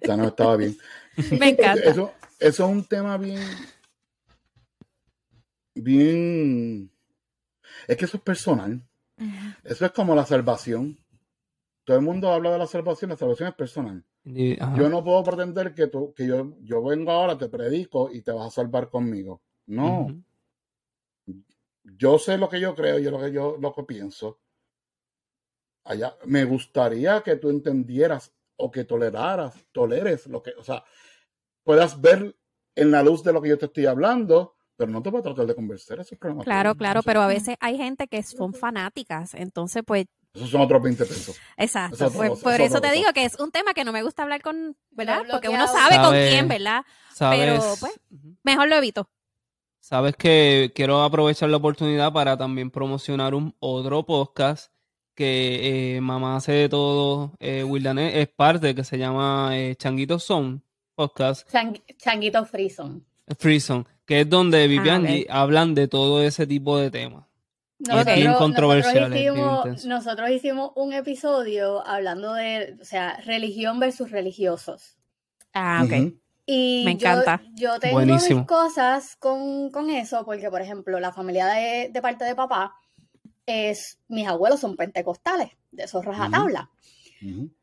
Thanos 0.00 0.28
estaba 0.28 0.56
bien. 0.56 0.76
Me 1.38 1.48
encanta. 1.48 1.90
Eso, 1.90 2.14
eso 2.40 2.64
es 2.64 2.70
un 2.70 2.84
tema 2.84 3.16
bien. 3.18 3.42
Bien. 5.74 6.90
Es 7.86 7.96
que 7.96 8.04
eso 8.06 8.16
es 8.16 8.22
personal. 8.22 8.82
Eso 9.64 9.84
es 9.84 9.92
como 9.92 10.14
la 10.14 10.24
salvación. 10.24 10.98
Todo 11.84 11.98
el 11.98 12.04
mundo 12.04 12.30
habla 12.30 12.52
de 12.52 12.58
la 12.58 12.66
salvación, 12.66 13.10
la 13.10 13.16
salvación 13.16 13.48
es 13.48 13.54
personal. 13.54 14.04
yo 14.24 14.88
no 14.88 15.04
puedo 15.04 15.22
pretender 15.24 15.74
que 15.74 15.86
tú, 15.86 16.12
que 16.14 16.26
yo, 16.26 16.56
yo 16.60 16.82
vengo 16.82 17.10
ahora, 17.10 17.36
te 17.36 17.48
predico 17.48 18.10
y 18.12 18.22
te 18.22 18.32
vas 18.32 18.46
a 18.46 18.50
salvar 18.50 18.88
conmigo. 18.88 19.42
No. 19.66 20.08
Yo 21.82 22.18
sé 22.18 22.38
lo 22.38 22.48
que 22.48 22.60
yo 22.60 22.74
creo, 22.74 22.98
yo 22.98 23.10
lo 23.10 23.20
que 23.20 23.32
yo 23.32 23.56
lo 23.58 23.74
que 23.74 23.82
pienso. 23.84 24.38
Allá, 25.84 26.14
me 26.26 26.44
gustaría 26.44 27.22
que 27.22 27.36
tú 27.36 27.50
entendieras 27.50 28.32
o 28.56 28.70
que 28.70 28.84
toleraras, 28.84 29.66
toleres 29.72 30.26
lo 30.26 30.42
que, 30.42 30.52
o 30.52 30.62
sea, 30.62 30.84
puedas 31.62 32.00
ver 32.00 32.36
en 32.74 32.90
la 32.90 33.02
luz 33.02 33.22
de 33.22 33.32
lo 33.32 33.42
que 33.42 33.48
yo 33.48 33.58
te 33.58 33.66
estoy 33.66 33.86
hablando, 33.86 34.56
pero 34.76 34.90
no 34.90 35.02
te 35.02 35.10
voy 35.10 35.20
a 35.20 35.22
tratar 35.22 35.46
de 35.46 35.54
convencer. 35.54 36.00
Eso 36.00 36.14
es 36.14 36.20
claro, 36.42 36.74
claro, 36.74 37.02
pero 37.02 37.20
a 37.20 37.26
veces 37.26 37.56
hay 37.60 37.76
gente 37.76 38.08
que 38.08 38.22
son 38.22 38.54
fanáticas, 38.54 39.34
entonces 39.34 39.82
pues... 39.86 40.06
Esos 40.32 40.50
son 40.50 40.60
otros 40.60 40.80
20 40.80 41.04
pesos. 41.04 41.36
Exacto, 41.56 42.10
pues, 42.12 42.38
por 42.40 42.60
eso 42.60 42.80
te 42.80 42.92
digo 42.92 43.12
que 43.12 43.24
es 43.24 43.38
un 43.40 43.50
tema 43.50 43.74
que 43.74 43.84
no 43.84 43.92
me 43.92 44.02
gusta 44.02 44.22
hablar 44.22 44.42
con, 44.42 44.76
¿verdad? 44.92 45.24
Porque 45.28 45.48
uno 45.48 45.66
sabe, 45.66 45.96
con 45.96 46.12
quién, 46.12 46.46
¿verdad? 46.46 46.84
Pero 47.18 47.60
pues, 47.80 48.00
mejor 48.44 48.68
lo 48.68 48.76
evito. 48.76 49.10
Sabes 49.80 50.14
que 50.16 50.72
quiero 50.74 51.02
aprovechar 51.02 51.50
la 51.50 51.56
oportunidad 51.56 52.12
para 52.12 52.36
también 52.36 52.70
promocionar 52.70 53.34
un 53.34 53.56
otro 53.58 54.06
podcast 54.06 54.72
que 55.14 55.96
eh, 55.96 56.00
Mamá 56.00 56.36
hace 56.36 56.52
de 56.52 56.68
todo, 56.68 57.34
eh, 57.40 57.66
es 58.14 58.28
parte, 58.28 58.74
que 58.74 58.84
se 58.84 58.98
llama 58.98 59.50
eh, 59.58 59.74
Changuito 59.76 60.18
Son 60.18 60.62
podcast. 61.00 61.48
Changuito 61.96 62.44
Frison. 62.44 63.02
Frison, 63.38 63.88
que 64.04 64.20
es 64.20 64.28
donde 64.28 64.66
Vivian 64.68 65.06
ah, 65.06 65.40
hablan 65.40 65.74
de 65.74 65.88
todo 65.88 66.22
ese 66.22 66.46
tipo 66.46 66.76
de 66.76 66.90
temas. 66.90 67.24
es 67.78 68.14
bien 68.14 68.34
controversial. 68.34 69.10
Nosotros 69.86 70.30
hicimos, 70.30 70.72
un 70.76 70.92
episodio 70.92 71.86
hablando 71.86 72.34
de, 72.34 72.76
o 72.82 72.84
sea, 72.84 73.16
religión 73.24 73.80
versus 73.80 74.10
religiosos. 74.10 74.98
Ah, 75.54 75.82
ok. 75.86 76.12
Y 76.44 76.82
Me 76.84 76.92
encanta. 76.92 77.40
Yo, 77.54 77.78
tengo 77.78 78.00
mis 78.00 78.28
cosas 78.46 79.16
con, 79.16 79.70
eso, 79.88 80.26
porque, 80.26 80.50
por 80.50 80.60
ejemplo, 80.60 81.00
la 81.00 81.12
familia 81.12 81.46
de, 81.46 82.02
parte 82.02 82.26
de 82.26 82.34
papá, 82.34 82.74
es, 83.46 83.98
mis 84.08 84.28
abuelos 84.28 84.60
son 84.60 84.76
pentecostales, 84.76 85.48
de 85.70 85.84
esos 85.84 86.04
rajatabla. 86.04 86.70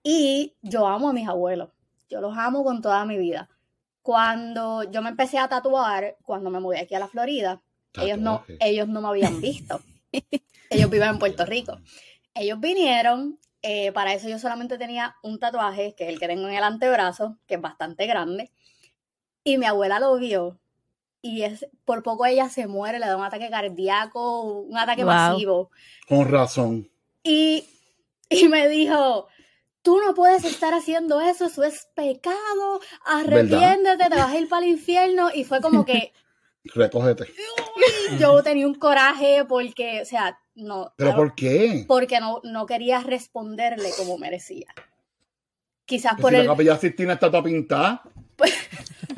Y 0.01 0.55
yo 0.63 0.87
amo 0.87 1.09
a 1.09 1.13
mis 1.13 1.27
abuelos. 1.27 1.69
Yo 2.09 2.21
los 2.21 2.37
amo 2.37 2.63
con 2.63 2.81
toda 2.81 3.05
mi 3.05 3.17
vida. 3.17 3.49
Cuando 4.01 4.83
yo 4.83 5.01
me 5.01 5.09
empecé 5.09 5.37
a 5.37 5.49
tatuar, 5.49 6.17
cuando 6.23 6.49
me 6.49 6.59
mudé 6.59 6.79
aquí 6.79 6.95
a 6.95 6.99
la 6.99 7.07
Florida, 7.07 7.61
ellos 8.01 8.19
no, 8.19 8.45
ellos 8.59 8.87
no 8.87 9.01
me 9.01 9.07
habían 9.09 9.41
visto. 9.41 9.81
ellos 10.69 10.89
viven 10.89 11.09
en 11.09 11.19
Puerto 11.19 11.45
Rico. 11.45 11.79
Ellos 12.33 12.59
vinieron, 12.59 13.39
eh, 13.61 13.91
para 13.91 14.13
eso 14.13 14.29
yo 14.29 14.39
solamente 14.39 14.77
tenía 14.77 15.15
un 15.23 15.39
tatuaje, 15.39 15.95
que 15.95 16.05
es 16.05 16.09
el 16.09 16.19
que 16.19 16.27
tengo 16.27 16.47
en 16.47 16.53
el 16.53 16.63
antebrazo, 16.63 17.37
que 17.47 17.55
es 17.55 17.61
bastante 17.61 18.05
grande. 18.07 18.51
Y 19.43 19.57
mi 19.57 19.65
abuela 19.65 19.99
lo 19.99 20.17
vio 20.17 20.59
y 21.21 21.43
es 21.43 21.67
por 21.85 22.03
poco 22.03 22.25
ella 22.25 22.49
se 22.49 22.67
muere, 22.67 22.99
le 22.99 23.07
da 23.07 23.17
un 23.17 23.23
ataque 23.23 23.49
cardíaco, 23.49 24.43
un 24.43 24.77
ataque 24.77 25.03
masivo. 25.03 25.71
Con 26.07 26.29
razón. 26.29 26.89
Y, 27.23 27.65
y 28.29 28.47
me 28.47 28.67
dijo, 28.69 29.27
tú 29.87 30.01
no 30.05 30.13
puedes 30.13 30.43
estar 30.43 30.73
haciendo 30.73 31.21
eso, 31.21 31.45
eso 31.45 31.63
es 31.63 31.87
pecado, 31.95 32.81
arrepiéntete, 33.05 34.09
te 34.09 34.15
vas 34.17 34.33
a 34.33 34.37
ir 34.37 34.49
para 34.49 34.65
el 34.65 34.73
infierno. 34.73 35.29
Y 35.33 35.45
fue 35.45 35.61
como 35.61 35.85
que... 35.85 36.11
Recógete. 36.75 37.27
Yo 38.19 38.43
tenía 38.43 38.67
un 38.67 38.75
coraje 38.75 39.45
porque, 39.47 40.01
o 40.01 40.05
sea, 40.05 40.37
no. 40.55 40.91
¿Pero 40.97 41.15
por 41.15 41.35
qué? 41.35 41.85
Porque 41.87 42.19
no, 42.19 42.41
no 42.43 42.65
quería 42.65 42.99
responderle 42.99 43.91
como 43.97 44.17
merecía. 44.17 44.67
Quizás 45.85 46.19
por 46.19 46.31
si 46.31 46.35
el... 46.35 46.47
La 46.47 46.51
capilla 46.51 46.77
Sistina 46.77 47.13
está 47.13 47.31
toda 47.31 47.43
pintada. 47.43 48.01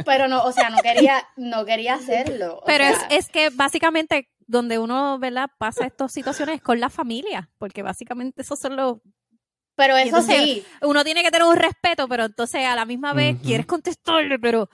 pero 0.05 0.27
no, 0.27 0.43
o 0.43 0.51
sea, 0.51 0.69
no 0.69 0.77
quería, 0.83 1.27
no 1.35 1.65
quería 1.65 1.95
hacerlo. 1.95 2.61
Pero 2.67 2.83
es, 2.83 2.99
es 3.09 3.29
que 3.29 3.49
básicamente 3.49 4.29
donde 4.45 4.77
uno, 4.77 5.17
¿verdad? 5.17 5.49
Pasa 5.57 5.87
estas 5.87 6.11
situaciones 6.11 6.61
con 6.61 6.79
la 6.79 6.91
familia, 6.91 7.49
porque 7.57 7.81
básicamente 7.81 8.43
esos 8.43 8.59
son 8.59 8.75
los 8.75 8.97
pero 9.79 9.95
eso 9.95 10.21
sí. 10.21 10.65
Uno 10.81 11.05
tiene 11.05 11.23
que 11.23 11.31
tener 11.31 11.47
un 11.47 11.55
respeto, 11.55 12.09
pero 12.09 12.25
entonces 12.25 12.65
a 12.65 12.75
la 12.75 12.83
misma 12.83 13.13
vez 13.13 13.37
quieres 13.41 13.65
contestarle, 13.65 14.37
pero 14.37 14.69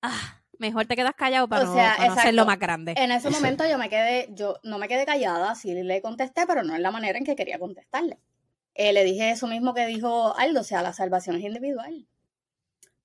ah, 0.00 0.40
mejor 0.58 0.86
te 0.86 0.96
quedas 0.96 1.14
callado 1.14 1.46
para, 1.46 1.64
no, 1.64 1.78
hacerlo 1.78 2.46
más 2.46 2.58
grande. 2.58 2.94
En 2.96 3.12
ese 3.12 3.28
momento 3.28 3.68
yo 3.68 3.76
me 3.76 3.90
quedé, 3.90 4.28
yo 4.30 4.58
no 4.62 4.78
me 4.78 4.88
quedé 4.88 5.04
callada, 5.04 5.54
sí 5.54 5.74
le 5.74 6.00
contesté, 6.00 6.46
pero 6.46 6.62
no 6.62 6.74
en 6.74 6.82
la 6.82 6.90
manera 6.90 7.18
en 7.18 7.24
que 7.26 7.36
quería 7.36 7.58
contestarle. 7.58 8.18
Eh, 8.72 8.94
le 8.94 9.04
dije 9.04 9.30
eso 9.30 9.46
mismo 9.46 9.74
que 9.74 9.84
dijo 9.84 10.34
Aldo, 10.38 10.62
o 10.62 10.64
sea, 10.64 10.80
la 10.80 10.94
salvación 10.94 11.36
es 11.36 11.42
individual. 11.42 12.06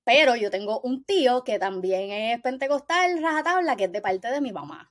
Pero 0.05 0.37
yo 0.37 0.51
tengo 0.51 0.79
un 0.79 1.03
tío 1.03 1.43
que 1.43 1.59
también 1.59 2.11
es 2.11 2.39
pentecostal, 2.39 3.21
rajatabla, 3.21 3.75
que 3.75 3.85
es 3.85 3.91
de 3.91 3.99
parte 3.99 4.31
de 4.31 4.39
mi 4.39 4.53
mamá. 4.53 4.90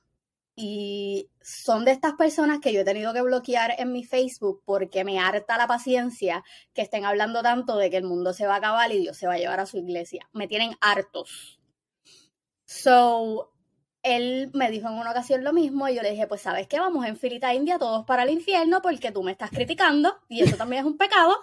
Y 0.63 1.27
son 1.41 1.85
de 1.85 1.91
estas 1.91 2.13
personas 2.13 2.59
que 2.59 2.71
yo 2.71 2.81
he 2.81 2.85
tenido 2.85 3.13
que 3.13 3.23
bloquear 3.23 3.73
en 3.79 3.91
mi 3.91 4.03
Facebook 4.03 4.61
porque 4.63 5.03
me 5.03 5.17
harta 5.17 5.57
la 5.57 5.65
paciencia 5.65 6.43
que 6.75 6.83
estén 6.83 7.03
hablando 7.03 7.41
tanto 7.41 7.77
de 7.77 7.89
que 7.89 7.97
el 7.97 8.03
mundo 8.03 8.31
se 8.31 8.45
va 8.45 8.53
a 8.53 8.57
acabar 8.57 8.91
y 8.91 8.99
Dios 8.99 9.17
se 9.17 9.25
va 9.25 9.33
a 9.33 9.37
llevar 9.39 9.59
a 9.59 9.65
su 9.65 9.77
iglesia. 9.77 10.29
Me 10.33 10.47
tienen 10.47 10.75
hartos. 10.79 11.59
So, 12.65 13.51
él 14.03 14.51
me 14.53 14.69
dijo 14.69 14.87
en 14.87 14.93
una 14.93 15.09
ocasión 15.09 15.43
lo 15.43 15.51
mismo 15.51 15.89
y 15.89 15.95
yo 15.95 16.03
le 16.03 16.11
dije, 16.11 16.27
pues 16.27 16.41
sabes 16.41 16.67
qué, 16.67 16.79
vamos 16.79 17.07
en 17.07 17.17
filita 17.17 17.55
india 17.55 17.79
todos 17.79 18.05
para 18.05 18.21
el 18.21 18.29
infierno 18.29 18.83
porque 18.83 19.11
tú 19.11 19.23
me 19.23 19.31
estás 19.31 19.49
criticando 19.49 20.15
y 20.29 20.43
eso 20.43 20.57
también 20.57 20.81
es 20.81 20.85
un 20.85 20.97
pecado. 20.97 21.35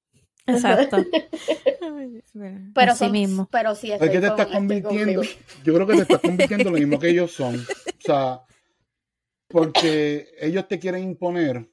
Exacto. 0.46 0.96
pero 2.74 2.94
sí 2.94 3.08
mismo. 3.10 3.48
Pero 3.52 3.74
sí 3.74 3.92
es 3.92 4.00
que 4.00 4.08
te 4.08 4.26
estás 4.26 4.46
convirtiendo, 4.46 5.20
yo 5.62 5.74
creo 5.74 5.86
que 5.86 5.96
te 5.96 6.02
estás 6.02 6.20
convirtiendo 6.20 6.70
lo 6.70 6.78
mismo 6.78 6.98
que 6.98 7.10
ellos 7.10 7.32
son. 7.32 7.62
Porque 9.48 10.28
ellos 10.38 10.68
te 10.68 10.78
quieren 10.78 11.04
imponer 11.04 11.68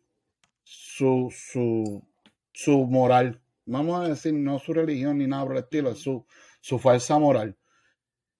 su, 0.63 1.31
su, 1.31 2.03
su 2.51 2.85
moral. 2.85 3.41
Vamos 3.65 4.01
a 4.01 4.09
decir, 4.09 4.33
no 4.33 4.59
su 4.59 4.73
religión 4.73 5.17
ni 5.17 5.27
nada 5.27 5.43
por 5.43 5.57
el 5.57 5.63
estilo, 5.63 5.93
su, 5.95 6.25
su 6.59 6.79
falsa 6.79 7.19
moral. 7.19 7.57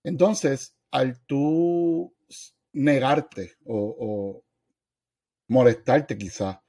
Entonces, 0.03 0.75
al 0.91 1.19
tú 1.25 2.15
negarte 2.73 3.57
o, 3.65 3.95
o 3.99 4.43
molestarte 5.47 6.17
quizás, 6.17 6.59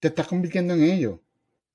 te 0.00 0.08
estás 0.08 0.26
convirtiendo 0.26 0.74
en 0.74 0.84
ellos 0.84 1.20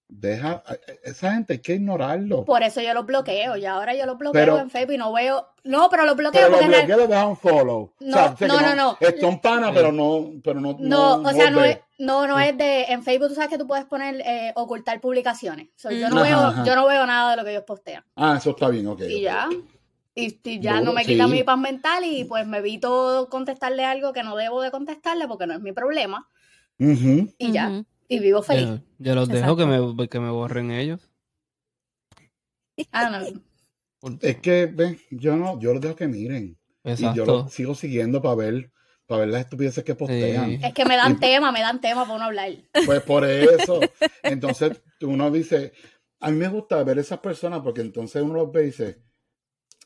deja, 0.10 0.64
esa 1.04 1.34
gente 1.34 1.54
hay 1.54 1.60
que 1.60 1.76
ignorarlo. 1.76 2.46
Por 2.46 2.64
eso 2.64 2.82
yo 2.82 2.94
lo 2.94 3.04
bloqueo, 3.04 3.58
y 3.58 3.66
ahora 3.66 3.94
yo 3.96 4.06
lo 4.06 4.16
bloqueo 4.16 4.60
en 4.60 4.70
Facebook 4.70 4.96
y 4.96 4.98
no 4.98 5.12
veo, 5.12 5.48
no, 5.64 5.90
pero 5.90 6.06
lo 6.06 6.16
bloqueo 6.16 6.42
pero 6.48 6.58
porque 6.58 6.88
lo 6.88 6.98
bloqueo, 6.98 7.30
un 7.30 7.38
follow. 7.38 7.94
No, 8.00 8.36
no, 8.40 8.62
no, 8.62 8.76
no, 8.76 8.98
Son 9.20 9.40
panas, 9.42 9.72
pero 9.74 9.92
no, 9.92 10.32
pero 10.44 10.62
no. 10.62 10.78
No, 10.80 11.22
o 11.22 11.32
sea, 11.32 11.52
no 11.52 11.64
es, 11.64 11.80
no, 11.98 12.28
no 12.28 12.40
es 12.40 12.58
de, 12.58 12.84
en 12.86 13.04
Facebook 13.04 13.30
tú 13.30 13.36
sabes 13.36 13.50
que 13.50 13.58
tú 13.58 13.68
puedes 13.68 13.86
poner 13.86 14.22
eh, 14.26 14.54
ocultar 14.56 15.00
publicaciones. 15.02 15.68
yo 15.84 16.10
no 16.10 16.22
veo, 16.22 16.64
yo 16.64 16.76
no 16.76 16.88
veo 16.88 17.06
nada 17.06 17.32
de 17.32 17.38
lo 17.38 17.44
que 17.44 17.52
ellos 17.52 17.64
postean. 17.66 18.04
Ah, 18.16 18.36
eso 18.38 18.52
está 18.52 18.70
bien, 18.70 18.88
ok. 18.88 19.02
Y 19.10 19.22
ya. 19.22 19.50
Y, 20.20 20.60
ya 20.60 20.82
no 20.82 20.94
me 20.94 21.06
quita 21.06 21.28
mi 21.28 21.44
paz 21.44 21.60
mental 21.60 22.04
y 22.04 22.24
pues 22.24 22.48
me 22.48 22.58
evito 22.58 23.28
contestarle 23.30 23.86
algo 23.86 24.14
que 24.14 24.24
no 24.24 24.36
debo 24.36 24.64
de 24.64 24.72
contestarle 24.72 25.28
porque 25.28 25.46
no 25.46 25.54
es 25.54 25.62
mi 25.62 25.74
problema. 25.74 26.28
Y 26.80 27.52
ya 27.52 27.84
y 28.08 28.20
vivo 28.20 28.42
feliz. 28.42 28.82
Yo, 28.98 29.16
los 29.16 29.30
dejo 29.30 29.56
que 29.56 29.66
me, 29.66 30.10
que 30.10 30.20
me 30.20 30.30
borren 30.30 30.72
ellos. 30.72 31.10
Ah, 32.92 33.10
no. 33.10 34.18
Es 34.22 34.38
que, 34.38 34.68
ven, 34.68 35.00
yo 35.10 35.36
no, 35.36 35.60
yo 35.60 35.74
los 35.74 35.82
dejo 35.82 35.96
que 35.96 36.08
miren. 36.08 36.58
Exacto. 36.84 37.14
Y 37.14 37.18
yo 37.18 37.26
los 37.26 37.52
sigo 37.52 37.76
siguiendo 37.76 38.22
para 38.22 38.36
ver, 38.36 38.72
para 39.06 39.22
ver 39.22 39.30
las 39.30 39.42
estupideces 39.42 39.84
que 39.84 39.96
postean. 39.96 40.52
Es 40.64 40.74
que 40.74 40.86
me 40.86 40.96
dan 40.96 41.20
tema, 41.20 41.52
me 41.52 41.62
dan 41.62 41.82
tema 41.82 42.04
para 42.04 42.16
uno 42.16 42.26
hablar. 42.26 42.52
Pues 42.86 43.02
por 43.02 43.26
eso. 43.26 43.80
Entonces 44.24 44.82
uno 45.02 45.32
dice, 45.32 45.74
a 46.20 46.32
mí 46.32 46.38
me 46.38 46.48
gusta 46.48 46.84
ver 46.84 47.00
esas 47.00 47.20
personas 47.20 47.62
porque 47.62 47.82
entonces 47.82 48.22
uno 48.22 48.36
los 48.36 48.52
ve 48.52 48.64
y 48.64 48.66
dice, 48.68 49.02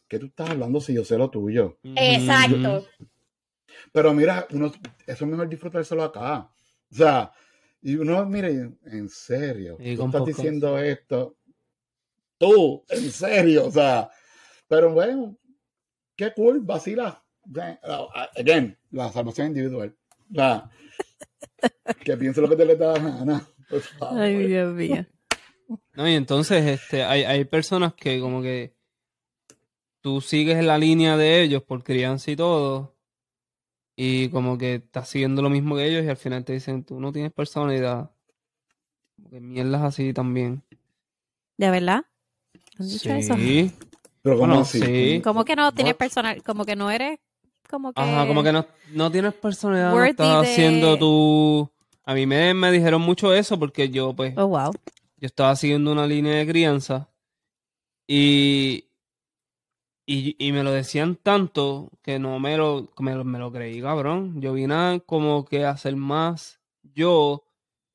¿qué 0.07 0.19
tú 0.19 0.27
estás 0.27 0.51
hablando 0.51 0.79
si 0.81 0.93
yo 0.93 1.03
sé 1.05 1.17
lo 1.17 1.29
tuyo? 1.29 1.79
Exacto. 1.83 2.85
Pero 3.91 4.13
mira, 4.13 4.45
uno, 4.51 4.71
eso 5.07 5.25
es 5.25 5.31
mejor 5.31 5.49
disfrutárselo 5.49 6.03
acá. 6.03 6.51
O 6.91 6.95
sea, 6.95 7.31
y 7.81 7.95
uno, 7.95 8.25
mire, 8.25 8.71
en 8.85 9.09
serio, 9.09 9.77
tú 9.77 10.05
estás 10.05 10.25
diciendo 10.25 10.77
esto. 10.77 11.35
Tú, 12.37 12.83
en 12.89 13.11
serio, 13.11 13.67
o 13.67 13.71
sea, 13.71 14.09
pero 14.67 14.91
bueno, 14.93 15.37
qué 16.15 16.31
cool, 16.33 16.59
vacila. 16.61 17.23
Again, 18.37 18.77
la 18.91 19.11
salvación 19.11 19.47
individual. 19.47 19.95
O 20.31 20.35
sea, 20.35 20.69
que 22.03 22.17
piense 22.17 22.41
lo 22.41 22.49
que 22.49 22.55
te 22.55 22.65
le 22.65 22.75
da 22.75 22.93
gana. 22.93 23.47
Ay, 23.99 24.47
Dios 24.47 24.73
mío. 24.73 25.05
No, 25.93 26.07
y 26.07 26.13
entonces 26.13 26.65
este, 26.65 27.03
hay, 27.03 27.23
hay 27.23 27.45
personas 27.45 27.93
que 27.93 28.19
como 28.19 28.41
que 28.41 28.75
tú 30.01 30.21
sigues 30.21 30.57
en 30.57 30.67
la 30.67 30.77
línea 30.77 31.17
de 31.17 31.41
ellos 31.41 31.63
por 31.63 31.83
crianza 31.83 32.31
y 32.31 32.35
todo, 32.35 32.95
y 34.03 34.29
como 34.29 34.57
que 34.57 34.75
estás 34.75 35.09
siguiendo 35.09 35.43
lo 35.43 35.49
mismo 35.51 35.75
que 35.75 35.85
ellos 35.85 36.03
y 36.03 36.09
al 36.09 36.17
final 36.17 36.43
te 36.43 36.53
dicen, 36.53 36.83
tú 36.83 36.99
no 36.99 37.11
tienes 37.11 37.31
personalidad. 37.31 38.09
Como 39.15 39.29
que 39.29 39.39
mierdas 39.39 39.83
así 39.83 40.11
también. 40.11 40.63
¿De 41.55 41.69
verdad? 41.69 42.03
¿Han 42.79 42.87
dicho 42.89 43.09
sí. 43.21 43.71
Pero 44.23 44.39
como 44.39 44.65
sí. 44.65 45.21
¿Cómo 45.23 45.45
que 45.45 45.55
no 45.55 45.71
tienes 45.71 45.93
personalidad? 45.93 46.43
Como 46.43 46.65
que 46.65 46.75
no 46.75 46.89
eres 46.89 47.19
como 47.69 47.93
que... 47.93 48.01
Ajá, 48.01 48.25
como 48.25 48.41
que 48.41 48.51
no, 48.51 48.65
no 48.91 49.11
tienes 49.11 49.35
personalidad, 49.35 49.91
no 49.91 50.03
estás 50.03 50.47
haciendo 50.47 50.97
tu... 50.97 51.69
A 52.03 52.15
mí 52.15 52.25
me, 52.25 52.55
me 52.55 52.71
dijeron 52.71 53.03
mucho 53.03 53.35
eso 53.35 53.59
porque 53.59 53.91
yo 53.91 54.15
pues... 54.15 54.35
Oh, 54.35 54.47
wow. 54.47 54.71
Yo 55.17 55.27
estaba 55.27 55.55
siguiendo 55.55 55.91
una 55.91 56.07
línea 56.07 56.37
de 56.37 56.47
crianza 56.47 57.07
y 58.07 58.85
y, 60.37 60.51
me 60.51 60.63
lo 60.63 60.71
decían 60.71 61.15
tanto 61.15 61.89
que 62.01 62.19
no 62.19 62.39
me 62.39 62.57
lo, 62.57 62.89
me 62.99 63.39
lo, 63.39 63.51
creí, 63.51 63.81
cabrón. 63.81 64.41
Yo 64.41 64.53
vine 64.53 65.01
como 65.05 65.45
que 65.45 65.63
a 65.63 65.71
hacer 65.71 65.95
más 65.95 66.59
yo 66.81 67.45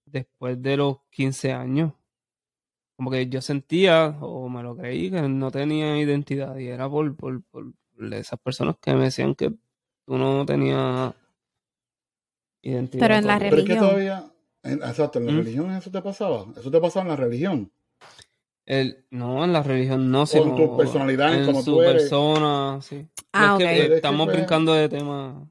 después 0.06 0.62
de 0.62 0.78
los 0.78 0.98
15 1.10 1.52
años. 1.52 1.92
Como 2.96 3.10
que 3.10 3.28
yo 3.28 3.42
sentía, 3.42 4.16
o 4.20 4.48
me 4.48 4.62
lo 4.62 4.74
creí, 4.74 5.10
que 5.10 5.20
no 5.22 5.50
tenía 5.50 5.98
identidad. 5.98 6.56
Y 6.56 6.68
era 6.68 6.88
por, 6.88 7.14
por, 7.16 7.42
por 7.42 7.74
esas 8.12 8.40
personas 8.40 8.76
que 8.80 8.94
me 8.94 9.04
decían 9.04 9.34
que 9.34 9.50
tú 10.06 10.16
no 10.16 10.46
tenías 10.46 11.14
identidad. 12.62 13.00
Pero 13.00 13.14
en 13.16 13.26
la 13.26 13.38
religión. 13.38 13.66
Pero 13.66 13.74
es 13.74 13.80
que 13.80 13.86
todavía, 13.86 14.32
exacto, 14.88 15.18
en 15.18 15.26
la 15.26 15.32
¿Mm? 15.32 15.36
religión 15.36 15.70
eso 15.72 15.90
te 15.90 16.00
pasaba. 16.00 16.46
Eso 16.56 16.70
te 16.70 16.80
pasaba 16.80 17.02
en 17.02 17.08
la 17.10 17.16
religión. 17.16 17.70
El, 18.66 19.04
no, 19.10 19.44
en 19.44 19.52
la 19.52 19.62
religión 19.62 20.10
no, 20.10 20.26
sé. 20.26 20.40
Con 20.40 20.56
tu 20.56 20.76
personalidad, 20.76 21.32
en 21.32 21.46
como 21.46 21.62
su 21.62 21.78
persona, 21.78 22.80
sí. 22.82 23.06
Ah, 23.32 23.56
estamos 23.60 24.26
brincando 24.26 24.74
de 24.74 24.88
tema. 24.88 25.48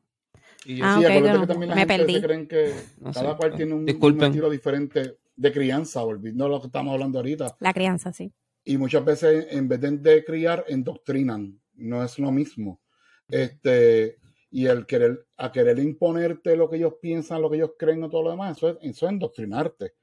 Y 0.66 0.78
yo, 0.78 0.86
ah, 0.86 0.98
sí, 0.98 1.06
que 1.06 1.48
también 1.48 1.70
la 1.70 1.76
me 1.76 1.82
gente 1.82 1.98
perdí. 1.98 2.22
creen 2.22 2.48
que 2.48 2.74
cada 3.14 3.38
cual 3.38 3.56
tiene 3.56 3.74
un, 3.74 3.88
estilo 3.88 4.50
diferente 4.50 5.18
de 5.36 5.52
crianza, 5.52 6.02
volviendo 6.02 6.46
a 6.46 6.50
lo 6.50 6.60
que 6.60 6.68
estamos 6.68 6.94
hablando 6.94 7.20
ahorita. 7.20 7.56
La 7.60 7.74
crianza, 7.74 8.12
sí. 8.12 8.34
Y 8.66 8.78
muchas 8.78 9.06
veces, 9.06 9.48
en 9.52 9.70
vez 9.70 9.80
de, 9.80 10.26
criar, 10.26 10.66
endoctrinan. 10.68 11.60
No 11.76 12.04
es 12.04 12.18
lo 12.20 12.32
mismo. 12.32 12.82
Este, 13.30 14.18
y 14.50 14.66
el 14.66 14.86
querer, 14.86 15.26
a 15.38 15.52
querer 15.52 15.78
imponerte 15.80 16.56
lo 16.56 16.70
que 16.70 16.78
ellos 16.78 16.96
piensan, 17.02 17.42
lo 17.42 17.50
que 17.50 17.58
ellos 17.58 17.72
creen 17.78 18.04
o 18.04 18.10
todo 18.10 18.24
lo 18.24 18.32
demás, 18.32 18.58
eso 18.58 18.70
es, 18.70 18.78
eso 18.82 19.06
es 19.06 19.12
endoctrinarte. 19.12 19.94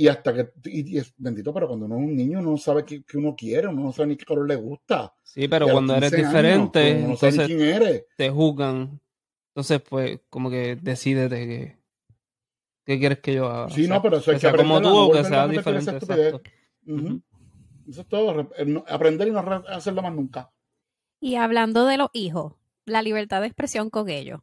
Y 0.00 0.08
hasta 0.08 0.32
que, 0.32 0.50
y, 0.64 0.96
es 0.96 1.12
bendito, 1.18 1.52
pero 1.52 1.68
cuando 1.68 1.84
uno 1.84 1.98
es 1.98 2.04
un 2.04 2.16
niño, 2.16 2.38
uno 2.38 2.52
no 2.52 2.56
sabe 2.56 2.86
qué, 2.86 3.04
uno 3.18 3.36
quiere, 3.36 3.68
uno 3.68 3.82
no 3.82 3.92
sabe 3.92 4.08
ni 4.08 4.16
qué 4.16 4.24
color 4.24 4.48
le 4.48 4.56
gusta. 4.56 5.12
Sí, 5.22 5.46
pero 5.46 5.68
cuando 5.68 5.94
eres 5.94 6.10
diferente, 6.10 6.94
no 6.94 7.10
entonces 7.10 7.46
quién 7.46 7.60
eres. 7.60 8.06
te 8.16 8.30
juzgan. 8.30 8.98
Entonces, 9.48 9.82
pues, 9.82 10.20
como 10.30 10.48
que 10.48 10.76
decides 10.76 11.28
de 11.28 11.46
que, 11.46 11.76
qué 12.86 12.98
quieres 12.98 13.18
que 13.18 13.34
yo 13.34 13.46
haga. 13.46 13.68
Sí, 13.68 13.86
no, 13.86 14.00
pero 14.00 14.16
eso 14.16 14.32
es 14.32 14.40
que, 14.40 14.50
como 14.56 14.80
tú 14.80 14.88
o 14.88 15.12
que 15.12 15.22
sea 15.22 15.46
diferente. 15.46 15.98
Eso 17.86 18.00
es 18.00 18.08
todo, 18.08 18.50
aprender 18.88 19.28
y 19.28 19.32
no 19.32 19.40
hacerlo 19.68 20.00
más 20.00 20.14
nunca. 20.14 20.50
Y 21.20 21.34
hablando 21.34 21.84
de 21.84 21.98
los 21.98 22.08
hijos, 22.14 22.54
la 22.86 23.02
libertad 23.02 23.42
de 23.42 23.48
expresión 23.48 23.90
con 23.90 24.08
ellos. 24.08 24.40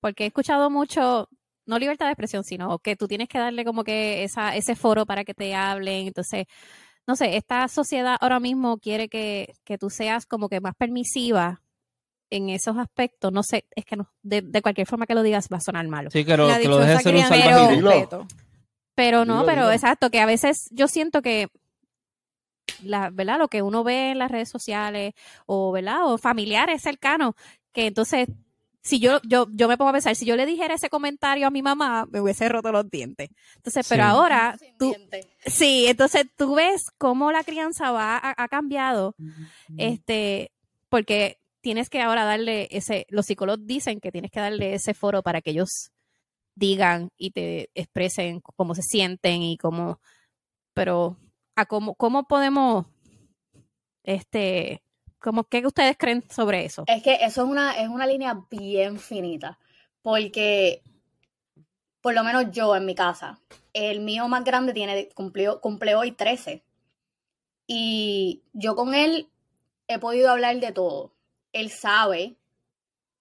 Porque 0.00 0.24
he 0.24 0.26
escuchado 0.26 0.68
mucho 0.68 1.30
no 1.68 1.78
libertad 1.78 2.06
de 2.06 2.12
expresión, 2.12 2.42
sino 2.42 2.78
que 2.78 2.96
tú 2.96 3.06
tienes 3.06 3.28
que 3.28 3.38
darle 3.38 3.64
como 3.64 3.84
que 3.84 4.24
esa, 4.24 4.56
ese 4.56 4.74
foro 4.74 5.06
para 5.06 5.24
que 5.24 5.34
te 5.34 5.54
hablen. 5.54 6.08
Entonces, 6.08 6.46
no 7.06 7.14
sé, 7.14 7.36
esta 7.36 7.68
sociedad 7.68 8.16
ahora 8.20 8.40
mismo 8.40 8.78
quiere 8.78 9.08
que, 9.08 9.54
tú 9.78 9.90
seas 9.90 10.26
como 10.26 10.48
que 10.48 10.60
más 10.60 10.74
permisiva 10.74 11.62
en 12.30 12.48
esos 12.48 12.76
aspectos. 12.78 13.32
No 13.32 13.42
sé, 13.42 13.66
es 13.76 13.84
que 13.84 13.96
no, 13.96 14.10
de, 14.22 14.62
cualquier 14.62 14.86
forma 14.86 15.06
que 15.06 15.14
lo 15.14 15.22
digas 15.22 15.48
va 15.52 15.58
a 15.58 15.60
sonar 15.60 15.86
malo. 15.86 16.10
Sí, 16.10 16.24
pero 16.24 16.48
que 16.48 16.68
lo 16.68 16.78
dejes 16.78 17.02
ser 17.02 17.14
un 17.14 17.22
salvaje. 17.22 18.08
Pero 18.94 19.24
no, 19.24 19.44
pero 19.44 19.70
exacto, 19.70 20.10
que 20.10 20.20
a 20.20 20.26
veces 20.26 20.68
yo 20.72 20.88
siento 20.88 21.22
que 21.22 21.48
la, 22.82 23.10
¿verdad? 23.10 23.38
Lo 23.38 23.48
que 23.48 23.62
uno 23.62 23.84
ve 23.84 24.10
en 24.10 24.18
las 24.18 24.30
redes 24.30 24.48
sociales 24.48 25.14
o, 25.46 25.70
¿verdad? 25.70 26.06
O 26.06 26.18
familiares 26.18 26.82
cercanos, 26.82 27.34
que 27.72 27.86
entonces 27.86 28.28
si 28.88 29.00
yo, 29.00 29.20
yo, 29.22 29.46
yo 29.52 29.68
me 29.68 29.76
pongo 29.76 29.90
a 29.90 29.92
pensar, 29.92 30.16
si 30.16 30.24
yo 30.24 30.34
le 30.34 30.46
dijera 30.46 30.74
ese 30.74 30.88
comentario 30.88 31.46
a 31.46 31.50
mi 31.50 31.60
mamá, 31.60 32.06
me 32.10 32.22
hubiese 32.22 32.48
roto 32.48 32.72
los 32.72 32.90
dientes. 32.90 33.28
Entonces, 33.56 33.86
pero 33.86 34.04
ahora, 34.04 34.56
tú, 34.78 34.96
sí, 35.44 35.86
entonces 35.88 36.24
tú 36.38 36.54
ves 36.54 36.86
cómo 36.96 37.30
la 37.30 37.44
crianza 37.44 37.90
va, 37.90 38.18
ha, 38.22 38.48
cambiado, 38.48 39.14
este, 39.76 40.52
porque 40.88 41.38
tienes 41.60 41.90
que 41.90 42.00
ahora 42.00 42.24
darle 42.24 42.66
ese, 42.70 43.04
los 43.10 43.26
psicólogos 43.26 43.66
dicen 43.66 44.00
que 44.00 44.10
tienes 44.10 44.30
que 44.30 44.40
darle 44.40 44.72
ese 44.72 44.94
foro 44.94 45.22
para 45.22 45.42
que 45.42 45.50
ellos 45.50 45.90
digan 46.54 47.10
y 47.18 47.32
te 47.32 47.68
expresen 47.74 48.40
cómo 48.40 48.74
se 48.74 48.82
sienten 48.82 49.42
y 49.42 49.58
cómo, 49.58 50.00
pero 50.72 51.18
a 51.56 51.66
cómo, 51.66 51.94
cómo 51.94 52.26
podemos 52.26 52.86
Este, 54.02 54.82
como, 55.18 55.44
¿qué 55.44 55.66
ustedes 55.66 55.96
creen 55.98 56.24
sobre 56.30 56.64
eso? 56.64 56.84
Es 56.86 57.02
que 57.02 57.14
eso 57.14 57.42
es 57.42 57.48
una, 57.48 57.78
es 57.78 57.88
una 57.88 58.06
línea 58.06 58.40
bien 58.50 58.98
finita, 58.98 59.58
porque 60.02 60.82
por 62.00 62.14
lo 62.14 62.24
menos 62.24 62.50
yo 62.50 62.74
en 62.76 62.86
mi 62.86 62.94
casa, 62.94 63.40
el 63.72 64.00
mío 64.00 64.28
más 64.28 64.44
grande 64.44 64.72
tiene, 64.72 65.08
cumplió, 65.14 65.60
cumple 65.60 65.94
hoy 65.94 66.12
13. 66.12 66.64
Y 67.66 68.42
yo 68.52 68.74
con 68.74 68.94
él 68.94 69.28
he 69.88 69.98
podido 69.98 70.30
hablar 70.30 70.58
de 70.58 70.72
todo. 70.72 71.12
Él 71.52 71.70
sabe 71.70 72.36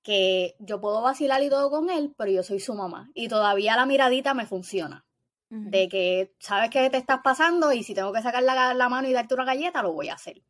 que 0.03 0.55
yo 0.59 0.79
puedo 0.79 1.01
vacilar 1.01 1.43
y 1.43 1.49
todo 1.49 1.69
con 1.69 1.89
él, 1.89 2.13
pero 2.17 2.31
yo 2.31 2.43
soy 2.43 2.59
su 2.59 2.73
mamá. 2.73 3.11
Y 3.13 3.27
todavía 3.27 3.75
la 3.75 3.85
miradita 3.85 4.33
me 4.33 4.45
funciona. 4.45 5.03
De 5.49 5.87
que 5.87 6.33
sabes 6.39 6.69
que 6.69 6.89
te 6.89 6.97
estás 6.97 7.21
pasando 7.23 7.71
y 7.71 7.81
si 7.81 7.93
tengo 7.93 8.11
que 8.11 8.21
sacar 8.21 8.43
la, 8.43 8.89
mano 8.89 9.07
y 9.07 9.13
darte 9.13 9.33
una 9.33 9.45
galleta, 9.45 9.81
lo 9.81 9.93
voy 9.93 10.09
a 10.09 10.15
hacer. 10.15 10.41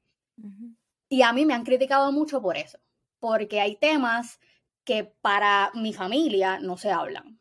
Y 1.10 1.22
a 1.22 1.34
mí 1.34 1.46
me 1.46 1.54
han 1.54 1.64
criticado 1.64 2.12
mucho 2.12 2.42
por 2.42 2.58
eso. 2.58 2.80
Porque 3.20 3.60
hay 3.60 3.76
temas 3.76 4.40
que 4.84 5.04
para 5.22 5.72
mi 5.74 5.94
familia 5.94 6.60
no 6.60 6.78
se 6.78 6.92
hablan. 6.92 7.40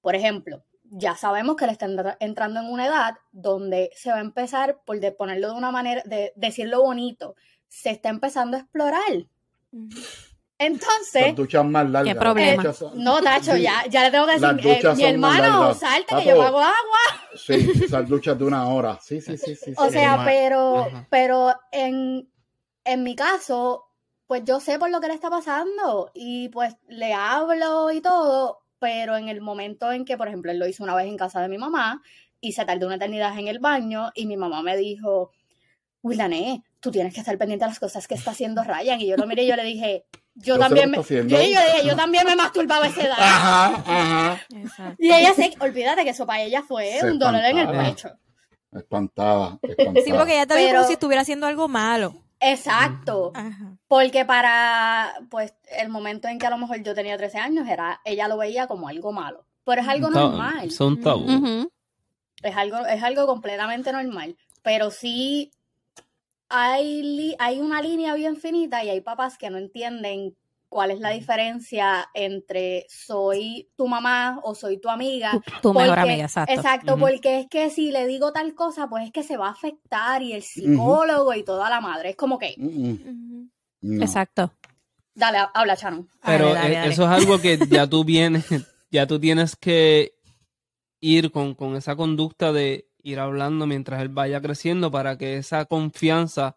Por 0.00 0.14
ejemplo, 0.14 0.64
ya 0.84 1.16
sabemos 1.16 1.56
que 1.56 1.66
le 1.66 1.72
está 1.72 1.86
entrando 2.20 2.60
en 2.60 2.66
una 2.66 2.86
edad 2.86 3.14
donde 3.32 3.90
se 3.96 4.10
va 4.10 4.16
a 4.16 4.20
empezar, 4.20 4.80
por 4.84 4.98
ponerlo 5.16 5.48
de 5.48 5.54
una 5.54 5.70
manera, 5.70 6.02
de 6.04 6.32
decirlo 6.36 6.82
bonito, 6.82 7.36
se 7.68 7.90
está 7.90 8.10
empezando 8.10 8.56
a 8.56 8.60
explorar. 8.60 9.26
Entonces. 10.58 11.34
duchas 11.34 11.64
más 11.64 11.90
largas. 11.90 12.14
¿Qué 12.14 12.20
problema? 12.20 12.62
no, 12.94 13.20
Tacho, 13.20 13.56
ya, 13.56 13.84
ya 13.90 14.04
le 14.04 14.10
tengo 14.10 14.26
que 14.26 14.38
decir, 14.38 14.86
eh, 14.86 14.94
mi 14.94 15.04
hermano, 15.04 15.74
salte 15.74 16.14
que 16.16 16.26
yo 16.26 16.42
hago 16.42 16.60
agua. 16.60 16.74
Sí, 17.34 17.88
sal 17.88 18.06
duchas 18.06 18.38
de 18.38 18.44
una 18.44 18.68
hora. 18.68 18.98
Sí, 19.02 19.20
sí, 19.20 19.36
sí, 19.36 19.56
sí. 19.56 19.74
O 19.78 19.90
sea, 19.90 20.22
pero, 20.24 20.86
pero 21.10 21.52
en, 21.72 22.28
en 22.84 23.02
mi 23.02 23.16
caso, 23.16 23.86
pues 24.26 24.42
yo 24.44 24.60
sé 24.60 24.78
por 24.78 24.90
lo 24.90 25.00
que 25.00 25.08
le 25.08 25.14
está 25.14 25.30
pasando 25.30 26.10
y 26.14 26.48
pues 26.48 26.76
le 26.88 27.12
hablo 27.12 27.90
y 27.90 28.00
todo, 28.00 28.60
pero 28.78 29.16
en 29.16 29.28
el 29.28 29.40
momento 29.40 29.92
en 29.92 30.04
que, 30.04 30.16
por 30.16 30.28
ejemplo, 30.28 30.50
él 30.50 30.58
lo 30.58 30.66
hizo 30.66 30.84
una 30.84 30.94
vez 30.94 31.06
en 31.06 31.16
casa 31.16 31.40
de 31.40 31.48
mi 31.48 31.58
mamá 31.58 32.02
y 32.40 32.52
se 32.52 32.64
tardó 32.64 32.86
una 32.86 32.96
eternidad 32.96 33.38
en 33.38 33.48
el 33.48 33.58
baño 33.58 34.10
y 34.14 34.26
mi 34.26 34.36
mamá 34.36 34.62
me 34.62 34.76
dijo, 34.76 35.30
Willané, 36.02 36.62
tú 36.80 36.90
tienes 36.90 37.14
que 37.14 37.20
estar 37.20 37.36
pendiente 37.38 37.64
de 37.64 37.70
las 37.70 37.80
cosas 37.80 38.06
que 38.06 38.14
está 38.14 38.32
haciendo 38.32 38.62
Ryan. 38.62 39.00
Y 39.00 39.06
yo 39.06 39.16
lo 39.16 39.26
miré 39.26 39.44
y 39.44 39.46
yo 39.46 39.56
le 39.56 39.64
dije, 39.64 40.04
yo, 40.34 40.58
también 40.58 40.90
me, 40.90 40.98
yo, 40.98 41.38
yo, 41.84 41.96
también 41.96 42.26
me 42.26 42.36
masturbaba 42.36 42.84
a 42.84 42.88
esa 42.88 43.02
edad. 43.02 43.16
Ajá, 43.18 43.74
ajá. 43.86 44.96
Y 44.98 45.10
ella 45.10 45.32
se, 45.32 45.54
olvídate 45.60 46.04
que 46.04 46.10
eso 46.10 46.26
para 46.26 46.42
ella 46.42 46.62
fue 46.62 47.00
un 47.04 47.18
dolor 47.18 47.42
en 47.44 47.58
el 47.58 47.68
pecho. 47.68 48.10
Espantada, 48.72 49.58
espantada. 49.62 50.04
Sí, 50.04 50.12
porque 50.12 50.34
ella 50.34 50.46
te 50.46 50.54
Pero, 50.54 50.74
como 50.74 50.86
si 50.88 50.92
estuviera 50.94 51.22
haciendo 51.22 51.46
algo 51.46 51.68
malo. 51.68 52.23
Exacto. 52.44 53.32
Porque 53.88 54.24
para, 54.24 55.14
pues, 55.30 55.54
el 55.78 55.88
momento 55.88 56.28
en 56.28 56.38
que 56.38 56.46
a 56.46 56.50
lo 56.50 56.58
mejor 56.58 56.82
yo 56.82 56.94
tenía 56.94 57.16
13 57.16 57.38
años, 57.38 57.68
era, 57.68 58.00
ella 58.04 58.28
lo 58.28 58.36
veía 58.36 58.66
como 58.66 58.88
algo 58.88 59.12
malo. 59.12 59.46
Pero 59.64 59.80
es 59.80 59.88
algo 59.88 60.10
normal. 60.10 60.70
Son 60.70 61.00
tabú. 61.00 61.70
Es 62.42 62.56
algo, 62.56 62.84
es 62.86 63.02
algo 63.02 63.26
completamente 63.26 63.92
normal. 63.92 64.36
Pero 64.62 64.90
sí 64.90 65.50
hay, 66.48 67.34
hay 67.38 67.60
una 67.60 67.80
línea 67.80 68.14
bien 68.14 68.36
finita 68.36 68.84
y 68.84 68.90
hay 68.90 69.00
papás 69.00 69.38
que 69.38 69.50
no 69.50 69.58
entienden 69.58 70.36
cuál 70.74 70.90
es 70.90 70.98
la 70.98 71.10
diferencia 71.10 72.10
entre 72.14 72.84
soy 72.88 73.70
tu 73.76 73.86
mamá 73.86 74.40
o 74.42 74.56
soy 74.56 74.80
tu 74.80 74.88
amiga. 74.88 75.40
Tu, 75.62 75.72
mejor 75.72 76.00
amiga, 76.00 76.24
exacto. 76.24 76.52
Exacto, 76.52 76.98
porque 76.98 77.38
es 77.38 77.46
que 77.46 77.70
si 77.70 77.92
le 77.92 78.08
digo 78.08 78.32
tal 78.32 78.56
cosa, 78.56 78.88
pues 78.88 79.04
es 79.04 79.12
que 79.12 79.22
se 79.22 79.36
va 79.36 79.46
a 79.46 79.52
afectar 79.52 80.20
y 80.20 80.32
el 80.32 80.42
psicólogo 80.42 81.32
y 81.32 81.44
toda 81.44 81.70
la 81.70 81.80
madre. 81.80 82.10
Es 82.10 82.16
como 82.16 82.40
que... 82.40 82.56
Exacto. 83.82 84.52
Dale, 85.14 85.46
habla, 85.54 85.76
Chano. 85.76 86.08
Pero 86.24 86.56
e, 86.56 86.88
eso 86.88 87.04
es 87.04 87.08
algo 87.08 87.40
que 87.40 87.56
ya 87.70 87.86
tú 87.86 88.04
vienes, 88.04 88.44
ya 88.90 89.06
tú 89.06 89.20
tienes 89.20 89.54
que 89.54 90.18
ir 91.00 91.30
con, 91.30 91.54
con 91.54 91.76
esa 91.76 91.94
conducta 91.94 92.52
de 92.52 92.88
ir 93.04 93.20
hablando 93.20 93.68
mientras 93.68 94.02
él 94.02 94.08
vaya 94.08 94.40
creciendo 94.40 94.90
para 94.90 95.16
que 95.18 95.36
esa 95.36 95.66
confianza 95.66 96.56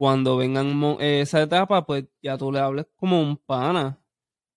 cuando 0.00 0.38
vengan 0.38 0.96
esa 0.98 1.42
etapa, 1.42 1.84
pues 1.84 2.06
ya 2.22 2.38
tú 2.38 2.50
le 2.50 2.58
hables 2.58 2.86
como 2.96 3.20
un 3.20 3.36
pana. 3.36 4.02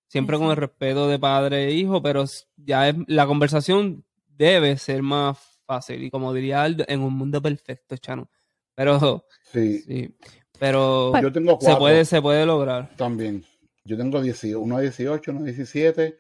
Siempre 0.08 0.38
con 0.38 0.50
el 0.50 0.56
respeto 0.56 1.10
de 1.10 1.20
padre 1.20 1.66
e 1.66 1.72
hijo, 1.74 2.02
pero 2.02 2.24
ya 2.56 2.88
es, 2.88 2.96
la 3.08 3.28
conversación 3.28 4.06
debe 4.26 4.78
ser 4.78 5.04
más 5.04 5.38
fácil. 5.66 6.02
Y 6.02 6.10
como 6.10 6.34
diría 6.34 6.64
Aldo, 6.64 6.86
en 6.88 7.02
un 7.02 7.18
mundo 7.18 7.42
perfecto, 7.42 7.98
Chano. 7.98 8.30
Pero 8.74 9.26
sí. 9.52 10.16
Pero 10.60 11.12
yo 11.22 11.30
tengo 11.30 11.60
se 11.60 11.76
puede, 11.76 12.06
se 12.06 12.22
puede 12.22 12.46
lograr. 12.46 12.96
También. 12.96 13.44
Yo 13.84 13.98
tengo 13.98 14.22
18, 14.22 14.58
uno 14.58 14.80
18, 14.80 15.30
uno 15.30 15.44
17, 15.44 16.20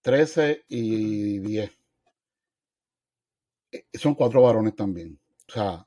13 0.00 0.64
y 0.68 1.38
10. 1.40 1.78
Eh, 3.72 3.84
son 3.92 4.14
cuatro 4.14 4.40
varones 4.40 4.74
también. 4.74 5.20
O 5.50 5.52
sea. 5.52 5.86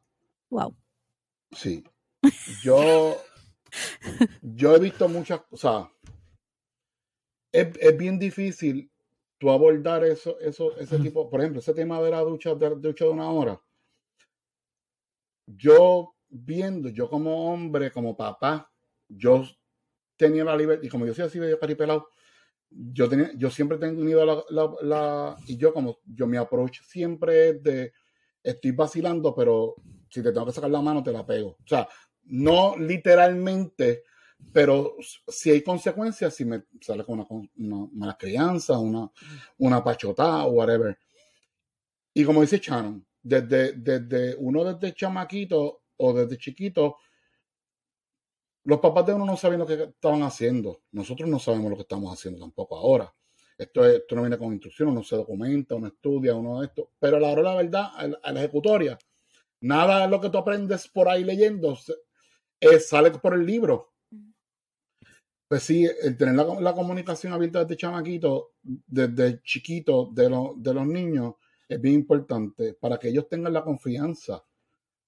Wow. 0.51 0.75
Sí. 1.53 1.83
Yo, 2.61 3.17
yo 4.41 4.75
he 4.75 4.79
visto 4.79 5.07
muchas, 5.07 5.41
cosas 5.41 5.87
es, 7.51 7.67
es 7.79 7.97
bien 7.97 8.17
difícil 8.17 8.91
tú 9.37 9.49
abordar 9.49 10.03
eso, 10.05 10.39
eso, 10.39 10.77
ese 10.77 10.99
tipo, 10.99 11.29
por 11.29 11.39
ejemplo, 11.39 11.59
ese 11.59 11.73
tema 11.73 12.01
de 12.01 12.11
la 12.11 12.21
ducha, 12.21 12.53
de, 12.55 12.69
ducha 12.75 13.05
de 13.05 13.11
una 13.11 13.29
hora. 13.29 13.59
Yo 15.47 16.13
viendo, 16.29 16.89
yo 16.89 17.09
como 17.09 17.51
hombre, 17.51 17.91
como 17.91 18.15
papá, 18.15 18.71
yo 19.07 19.43
tenía 20.15 20.43
la 20.43 20.55
libertad, 20.55 20.83
y 20.83 20.89
como 20.89 21.05
yo 21.05 21.13
soy 21.13 21.25
así 21.25 21.39
de 21.39 21.57
caripelado, 21.57 22.07
yo 22.69 23.09
tenía, 23.09 23.31
yo 23.35 23.49
siempre 23.49 23.77
he 23.77 23.79
tenido 23.79 24.25
la, 24.25 24.43
la, 24.49 24.71
la, 24.81 25.37
y 25.47 25.57
yo 25.57 25.73
como, 25.73 25.97
yo 26.05 26.27
mi 26.27 26.37
approach 26.37 26.81
siempre 26.83 27.49
es 27.49 27.63
de, 27.63 27.93
estoy 28.43 28.71
vacilando, 28.71 29.33
pero 29.33 29.75
si 30.09 30.21
te 30.21 30.31
tengo 30.31 30.45
que 30.45 30.53
sacar 30.53 30.69
la 30.69 30.81
mano, 30.81 31.03
te 31.03 31.11
la 31.11 31.25
pego. 31.25 31.49
O 31.49 31.67
sea, 31.67 31.87
no 32.31 32.77
literalmente, 32.77 34.03
pero 34.53 34.95
si 35.27 35.51
hay 35.51 35.61
consecuencias, 35.61 36.33
si 36.33 36.45
me 36.45 36.63
sale 36.79 37.03
con 37.03 37.19
una, 37.57 37.89
mala 37.91 38.17
crianza, 38.17 38.79
una, 38.79 39.11
una 39.57 39.83
pachotada 39.83 40.45
o 40.45 40.51
whatever. 40.51 40.97
Y 42.13 42.23
como 42.23 42.41
dice 42.41 42.59
Shannon, 42.59 43.05
desde, 43.21 43.73
desde 43.73 44.35
uno 44.37 44.63
desde 44.63 44.95
chamaquito 44.95 45.83
o 45.97 46.13
desde 46.13 46.37
chiquito, 46.37 46.97
los 48.63 48.79
papás 48.79 49.07
de 49.07 49.13
uno 49.13 49.25
no 49.25 49.35
saben 49.35 49.59
lo 49.59 49.65
que 49.65 49.83
estaban 49.83 50.23
haciendo. 50.23 50.83
Nosotros 50.91 51.29
no 51.29 51.37
sabemos 51.37 51.69
lo 51.69 51.75
que 51.75 51.83
estamos 51.83 52.13
haciendo 52.13 52.39
tampoco 52.39 52.77
ahora. 52.77 53.13
Esto, 53.57 53.85
esto 53.85 54.15
no 54.15 54.21
viene 54.21 54.37
con 54.37 54.53
instrucciones, 54.53 54.93
uno 54.93 55.03
se 55.03 55.17
documenta, 55.17 55.75
uno 55.75 55.87
estudia, 55.87 56.33
uno 56.33 56.61
de 56.61 56.67
esto. 56.67 56.91
Pero 56.97 57.17
a 57.17 57.19
la 57.19 57.27
hora 57.27 57.41
la 57.41 57.55
verdad, 57.55 57.89
a 58.23 58.31
la 58.31 58.39
ejecutoria, 58.39 58.97
nada 59.59 60.01
de 60.01 60.07
lo 60.07 60.21
que 60.21 60.29
tú 60.29 60.37
aprendes 60.37 60.87
por 60.87 61.09
ahí 61.09 61.23
leyendo 61.23 61.77
sale 62.79 63.11
por 63.11 63.33
el 63.33 63.45
libro. 63.45 63.93
Pues 65.47 65.63
sí, 65.63 65.85
el 66.01 66.15
tener 66.15 66.35
la, 66.35 66.73
comunicación 66.73 67.33
abierta 67.33 67.59
desde 67.65 67.75
chamaquito, 67.75 68.53
desde 68.61 69.41
chiquito 69.43 70.09
de, 70.13 70.23
de 70.57 70.73
los 70.73 70.87
niños, 70.87 71.35
es 71.67 71.81
bien 71.81 71.95
importante 71.95 72.73
para 72.73 72.97
que 72.97 73.09
ellos 73.09 73.27
tengan 73.27 73.53
la 73.53 73.63
confianza 73.63 74.43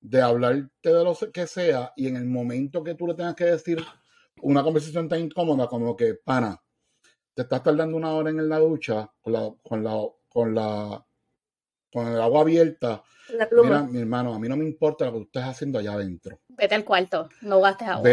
de 0.01 0.21
hablarte 0.21 0.93
de 0.93 1.03
lo 1.03 1.17
que 1.31 1.47
sea 1.47 1.93
y 1.95 2.07
en 2.07 2.17
el 2.17 2.25
momento 2.25 2.83
que 2.83 2.95
tú 2.95 3.07
le 3.07 3.13
tengas 3.13 3.35
que 3.35 3.45
decir 3.45 3.81
una 4.41 4.63
conversación 4.63 5.07
tan 5.07 5.21
incómoda 5.21 5.67
como 5.67 5.95
que, 5.95 6.15
pana, 6.15 6.61
te 7.33 7.43
estás 7.43 7.63
tardando 7.63 7.95
una 7.95 8.11
hora 8.11 8.29
en 8.29 8.49
la 8.49 8.59
ducha 8.59 9.09
con 9.21 9.33
la, 9.33 9.53
con 9.63 9.83
la, 9.83 10.05
con 10.27 10.53
la, 10.53 11.05
con 11.93 12.07
el 12.07 12.19
agua 12.19 12.41
abierta. 12.41 13.03
Mira, 13.63 13.83
mi 13.83 13.99
hermano, 13.99 14.33
a 14.33 14.39
mí 14.39 14.49
no 14.49 14.57
me 14.57 14.65
importa 14.65 15.05
lo 15.05 15.13
que 15.13 15.17
tú 15.19 15.23
estés 15.25 15.43
haciendo 15.43 15.79
allá 15.79 15.93
adentro. 15.93 16.41
Vete 16.49 16.75
al 16.75 16.83
cuarto, 16.83 17.29
no 17.41 17.61
gastes 17.61 17.87
agua. 17.87 18.09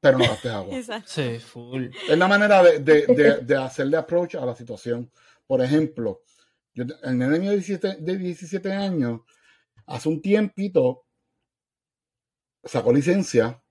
pero 0.00 0.18
no 0.18 0.24
gastes 0.24 0.50
agua. 0.50 0.74
Sí, 1.06 1.38
full. 1.38 1.88
Es 2.08 2.18
la 2.18 2.28
manera 2.28 2.62
de, 2.62 2.78
de, 2.78 3.40
de, 3.42 3.56
hacerle 3.56 3.96
approach 3.96 4.36
a 4.36 4.46
la 4.46 4.54
situación. 4.54 5.10
Por 5.46 5.62
ejemplo, 5.62 6.22
yo, 6.72 6.84
el 7.02 7.18
nene 7.18 7.38
mío 7.38 7.50
de 7.50 7.56
17, 7.56 7.96
de 8.00 8.16
17 8.16 8.72
años, 8.72 9.20
hace 9.86 10.08
un 10.08 10.22
tiempito, 10.22 11.04
sacó 12.64 12.92
licencia 12.92 13.62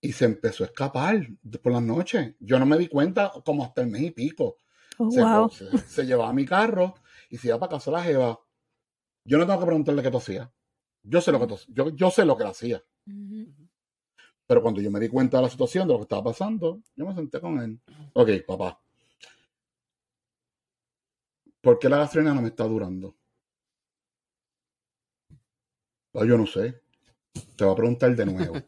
y 0.00 0.12
se 0.12 0.24
empezó 0.24 0.64
a 0.64 0.68
escapar 0.68 1.26
por 1.62 1.72
las 1.72 1.82
noches. 1.82 2.34
Yo 2.40 2.58
no 2.58 2.66
me 2.66 2.78
di 2.78 2.88
cuenta 2.88 3.32
como 3.44 3.64
hasta 3.64 3.82
el 3.82 3.88
mes 3.88 4.02
y 4.02 4.10
pico. 4.10 4.56
Oh, 4.98 5.48
se, 5.50 6.04
llevaba 6.04 6.32
mi 6.32 6.44
carro 6.44 6.94
y 7.30 7.38
se 7.38 7.48
iba 7.48 7.58
para 7.58 7.70
casa 7.70 7.90
la 7.90 8.02
jeva. 8.02 8.38
Yo 9.24 9.38
no 9.38 9.46
tengo 9.46 9.60
que 9.60 9.66
preguntarle 9.66 10.02
qué 10.02 10.10
tosía. 10.10 10.52
Yo 11.02 11.20
sé 11.20 11.32
lo 11.32 11.46
que 11.46 11.54
yo, 11.68 11.90
yo 11.90 12.10
sé 12.10 12.24
lo 12.24 12.36
que 12.36 12.44
hacía. 12.44 12.82
Pero 14.46 14.62
cuando 14.62 14.80
yo 14.80 14.90
me 14.90 15.00
di 15.00 15.08
cuenta 15.08 15.36
de 15.36 15.44
la 15.44 15.50
situación, 15.50 15.86
de 15.86 15.94
lo 15.94 15.98
que 16.00 16.04
estaba 16.04 16.24
pasando, 16.24 16.82
yo 16.96 17.06
me 17.06 17.14
senté 17.14 17.40
con 17.40 17.60
él. 17.60 17.80
Ok, 18.14 18.30
papá. 18.46 18.80
¿Por 21.60 21.78
qué 21.78 21.88
la 21.88 21.98
gasolina 21.98 22.34
no 22.34 22.42
me 22.42 22.48
está 22.48 22.64
durando? 22.64 23.16
Ah, 26.14 26.24
yo 26.24 26.36
no 26.36 26.46
sé. 26.46 26.82
Te 27.56 27.64
voy 27.64 27.72
a 27.72 27.76
preguntar 27.76 28.14
de 28.14 28.26
nuevo. 28.26 28.54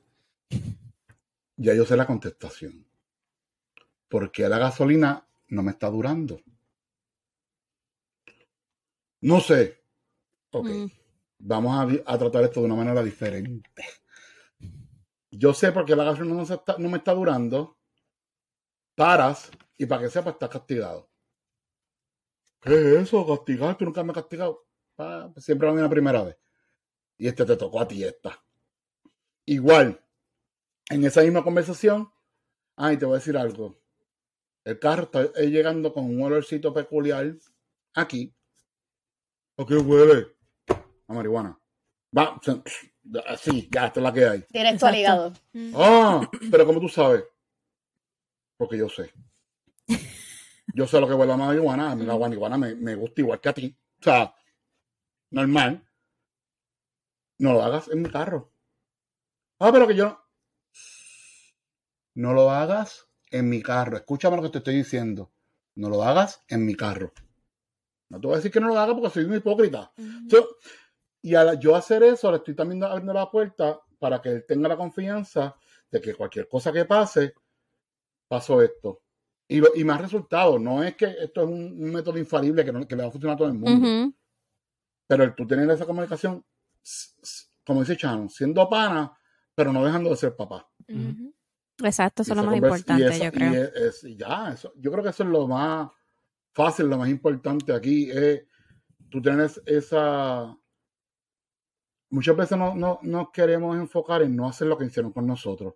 Ya 1.57 1.75
yo 1.75 1.85
sé 1.85 1.97
la 1.97 2.07
contestación. 2.07 2.85
Porque 4.09 4.49
la 4.49 4.59
gasolina 4.59 5.25
no 5.49 5.63
me 5.63 5.71
está 5.71 5.91
durando. 5.91 6.41
No 9.21 9.39
sé. 9.41 9.82
Ok. 10.53 10.67
Mm. 10.67 10.87
Vamos 11.45 12.03
a, 12.07 12.19
tratar 12.19 12.45
esto 12.45 12.61
de 12.61 12.67
una 12.67 12.77
manera 12.77 13.03
diferente. 13.03 13.69
Yo 15.31 15.53
sé 15.53 15.73
por 15.73 15.85
qué 15.85 15.97
la 15.97 16.05
gasolina 16.05 16.37
no, 16.37 16.65
no 16.79 16.89
me 16.89 16.99
está 16.99 17.13
durando. 17.15 17.77
Paras 18.95 19.51
y 19.77 19.87
para 19.87 20.03
que 20.03 20.11
sepa, 20.11 20.31
estás 20.31 20.51
castigado. 20.51 21.11
¿Qué 22.61 22.75
es 22.75 23.03
eso? 23.03 23.27
¿Castigar? 23.27 23.77
¿Tú 23.77 23.87
nunca 23.87 24.05
me 24.05 24.13
has 24.13 24.19
castigado? 24.19 24.65
Ah, 24.99 25.33
siempre 25.39 25.69
va 25.69 25.77
a 25.77 25.83
la 25.83 25.89
primera 25.89 26.23
vez. 26.23 26.37
Y 27.19 27.27
este 27.27 27.45
te 27.45 27.57
tocó 27.57 27.81
a 27.81 27.89
ti 27.89 28.05
esta. 28.05 28.41
Igual, 29.47 30.01
en 30.89 31.05
esa 31.05 31.23
misma 31.23 31.43
conversación, 31.43 32.13
ay, 32.77 32.99
te 32.99 33.07
voy 33.07 33.15
a 33.15 33.19
decir 33.19 33.37
algo. 33.37 33.81
El 34.65 34.79
carro 34.79 35.05
está 35.05 35.25
llegando 35.41 35.93
con 35.93 36.05
un 36.05 36.23
olorcito 36.23 36.73
peculiar 36.73 37.35
aquí. 37.95 38.33
¿A 39.57 39.67
qué 39.67 39.77
huele? 39.77 40.37
A 41.13 41.15
marihuana. 41.15 41.59
Va, 42.17 42.41
así, 43.27 43.69
ya, 43.71 43.87
esta 43.87 44.01
es 44.01 44.05
la 44.05 44.13
que 44.13 44.25
hay. 44.25 44.45
Directo 44.49 44.87
al 44.87 44.97
hígado. 44.97 45.33
Ah, 45.75 46.29
pero 46.51 46.65
como 46.65 46.81
tú 46.81 46.89
sabes? 46.89 47.25
Porque 48.57 48.79
yo 48.79 48.89
sé. 48.89 49.13
Yo 50.75 50.87
sé 50.87 50.99
lo 50.99 51.07
que 51.07 51.15
huele 51.15 51.35
a 51.35 51.37
marihuana. 51.37 51.91
A 51.93 51.97
mí 51.97 52.07
la 52.07 52.17
marihuana 52.17 52.57
me, 52.57 52.75
me 52.75 52.95
gusta 52.95 53.21
igual 53.21 53.41
que 53.41 53.49
a 53.51 53.53
ti. 53.53 53.77
O 54.01 54.03
sea, 54.03 54.35
normal. 55.31 55.87
No 57.39 57.53
lo 57.53 57.63
hagas 57.63 57.89
en 57.89 58.01
mi 58.01 58.09
carro. 58.09 58.51
Ah, 59.59 59.71
pero 59.71 59.87
que 59.87 59.95
yo 59.95 60.19
no 62.15 62.33
lo 62.33 62.51
hagas 62.51 63.07
en 63.31 63.51
mi 63.51 63.63
carro. 63.63 63.99
Escúchame 63.99 64.37
lo 64.37 64.43
que 64.43 64.49
te 64.49 64.59
estoy 64.59 64.77
diciendo. 64.77 65.31
No 65.75 65.91
lo 65.91 66.03
hagas 66.03 66.43
en 66.49 66.65
mi 66.65 66.75
carro. 66.75 67.13
No 68.09 68.21
te 68.21 68.27
voy 68.27 68.35
a 68.35 68.37
decir 68.37 68.51
que 68.51 68.61
no 68.61 68.69
lo 68.69 68.79
haga 68.79 68.95
porque 68.95 69.11
soy 69.11 69.25
un 69.25 69.35
hipócrita. 69.35 69.93
Y 71.23 71.35
al 71.37 71.59
yo 71.59 71.77
hacer 71.77 72.03
eso, 72.03 72.31
le 72.31 72.39
estoy 72.39 72.55
también 72.55 72.83
abriendo 72.83 73.13
la 73.13 73.31
puerta 73.31 73.81
para 73.99 74.21
que 74.21 74.31
él 74.31 74.45
tenga 74.47 74.69
la 74.69 74.77
confianza 74.77 75.57
de 75.91 76.01
que 76.01 76.15
cualquier 76.15 76.49
cosa 76.49 76.73
que 76.73 76.85
pase, 76.85 77.35
pasó 78.27 78.61
esto. 78.61 79.03
Y, 79.47 79.61
y 79.81 79.85
más 79.85 80.01
resultados. 80.01 80.61
No 80.61 80.83
es 80.83 80.97
que 80.97 81.05
esto 81.05 81.43
es 81.43 81.49
un, 81.49 81.79
método 81.93 82.19
infalible 82.19 82.65
que, 82.65 82.73
que, 82.87 82.97
le 82.97 83.03
va 83.03 83.09
a 83.09 83.13
funcionar 83.13 83.35
a 83.35 83.39
todo 83.39 83.49
el 83.49 83.55
mundo. 83.55 84.13
Pero 85.07 85.25
el 85.25 85.35
tú 85.35 85.47
tener 85.47 85.71
esa 85.71 85.87
comunicación, 85.87 86.45
como 87.65 87.81
dice 87.81 87.97
Chano, 87.97 88.29
siendo 88.29 88.69
pana, 88.69 89.17
pero 89.55 89.73
no 89.73 89.85
dejando 89.85 90.11
de 90.11 90.17
ser 90.17 90.35
papá. 90.35 90.69
Exacto, 91.79 92.23
eso 92.23 92.33
es 92.33 92.37
lo 92.37 92.45
más 92.45 92.57
importante, 92.57 93.19
yo 93.19 93.33
creo. 93.33 93.71
ya, 94.17 94.53
eso, 94.53 94.73
yo 94.77 94.91
creo 94.91 95.05
que 95.05 95.11
eso 95.11 95.23
es 95.23 95.29
lo 95.29 95.47
más 95.47 95.91
fácil, 96.53 96.87
lo 96.87 96.99
más 96.99 97.09
importante 97.09 97.73
aquí, 97.73 98.11
es 98.11 98.45
tú 99.11 99.21
tienes 99.21 99.61
esa... 99.67 100.57
Muchas 102.13 102.37
veces 102.37 102.59
no, 102.59 102.75
no, 102.75 102.99
no, 103.03 103.33
queremos 103.33 103.75
enfocar 103.75 104.21
en 104.21 104.37
no 104.37 104.47
hacer 104.47 104.69
lo 104.69 104.77
que 104.77 104.85
hicieron 104.85 105.13
con 105.13 105.27
nosotros. 105.27 105.75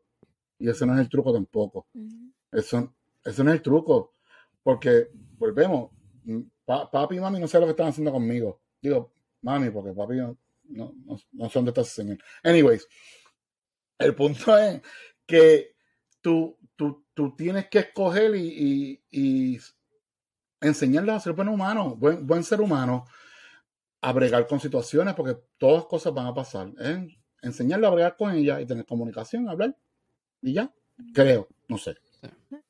Y 0.59 0.69
ese 0.69 0.85
no 0.85 0.93
es 0.93 1.01
el 1.01 1.09
truco 1.09 1.33
tampoco. 1.33 1.87
eso, 2.53 2.95
eso 3.25 3.43
no 3.43 3.51
es 3.51 3.57
el 3.57 3.63
truco. 3.63 4.13
Porque, 4.63 5.09
volvemos, 5.39 5.91
papi 6.67 7.17
y 7.17 7.21
mami 7.21 7.41
no 7.41 7.49
sé 7.49 7.59
lo 7.59 7.65
que 7.65 7.71
están 7.71 7.89
haciendo 7.89 8.13
conmigo. 8.13 8.61
Digo, 8.83 9.15
mami, 9.41 9.71
porque 9.71 9.95
papi 9.95 10.17
no, 10.17 10.37
no, 10.65 10.95
no, 11.33 11.49
son 11.49 11.65
de 11.65 11.71
estas 11.71 11.99
Anyways, 12.43 12.87
el 13.99 14.15
punto 14.15 14.59
es 14.59 14.83
que 15.25 15.75
tú, 16.21 16.59
tú, 16.77 17.07
tú 17.15 17.35
tienes 17.35 17.69
que 17.71 17.79
escoger 17.79 18.37
y, 18.37 19.03
y, 19.11 19.59
enseñarle 20.61 21.13
a 21.13 21.21
ser 21.21 21.33
buen 21.33 21.49
humano, 21.49 21.97
buen, 21.97 22.27
buen 22.27 22.45
ser 22.45 22.61
humano, 22.61 23.07
a 24.07 24.13
bregar 24.13 24.47
con 24.47 24.61
situaciones, 24.61 25.15
porque 25.15 25.37
todas 25.59 25.85
cosas 25.87 26.15
van 26.15 26.27
a 26.27 26.33
pasar. 26.33 26.69
¿eh? 26.79 27.09
Enseñarle 27.43 27.89
a 27.89 27.91
bregar 27.91 28.17
con 28.17 28.33
ella 28.33 28.61
y 28.61 28.65
tener 28.65 28.87
comunicación, 28.87 29.49
hablar, 29.49 29.77
y 30.41 30.53
ya, 30.53 30.73
creo, 31.13 31.49
no 31.67 31.77
sé. 31.77 31.97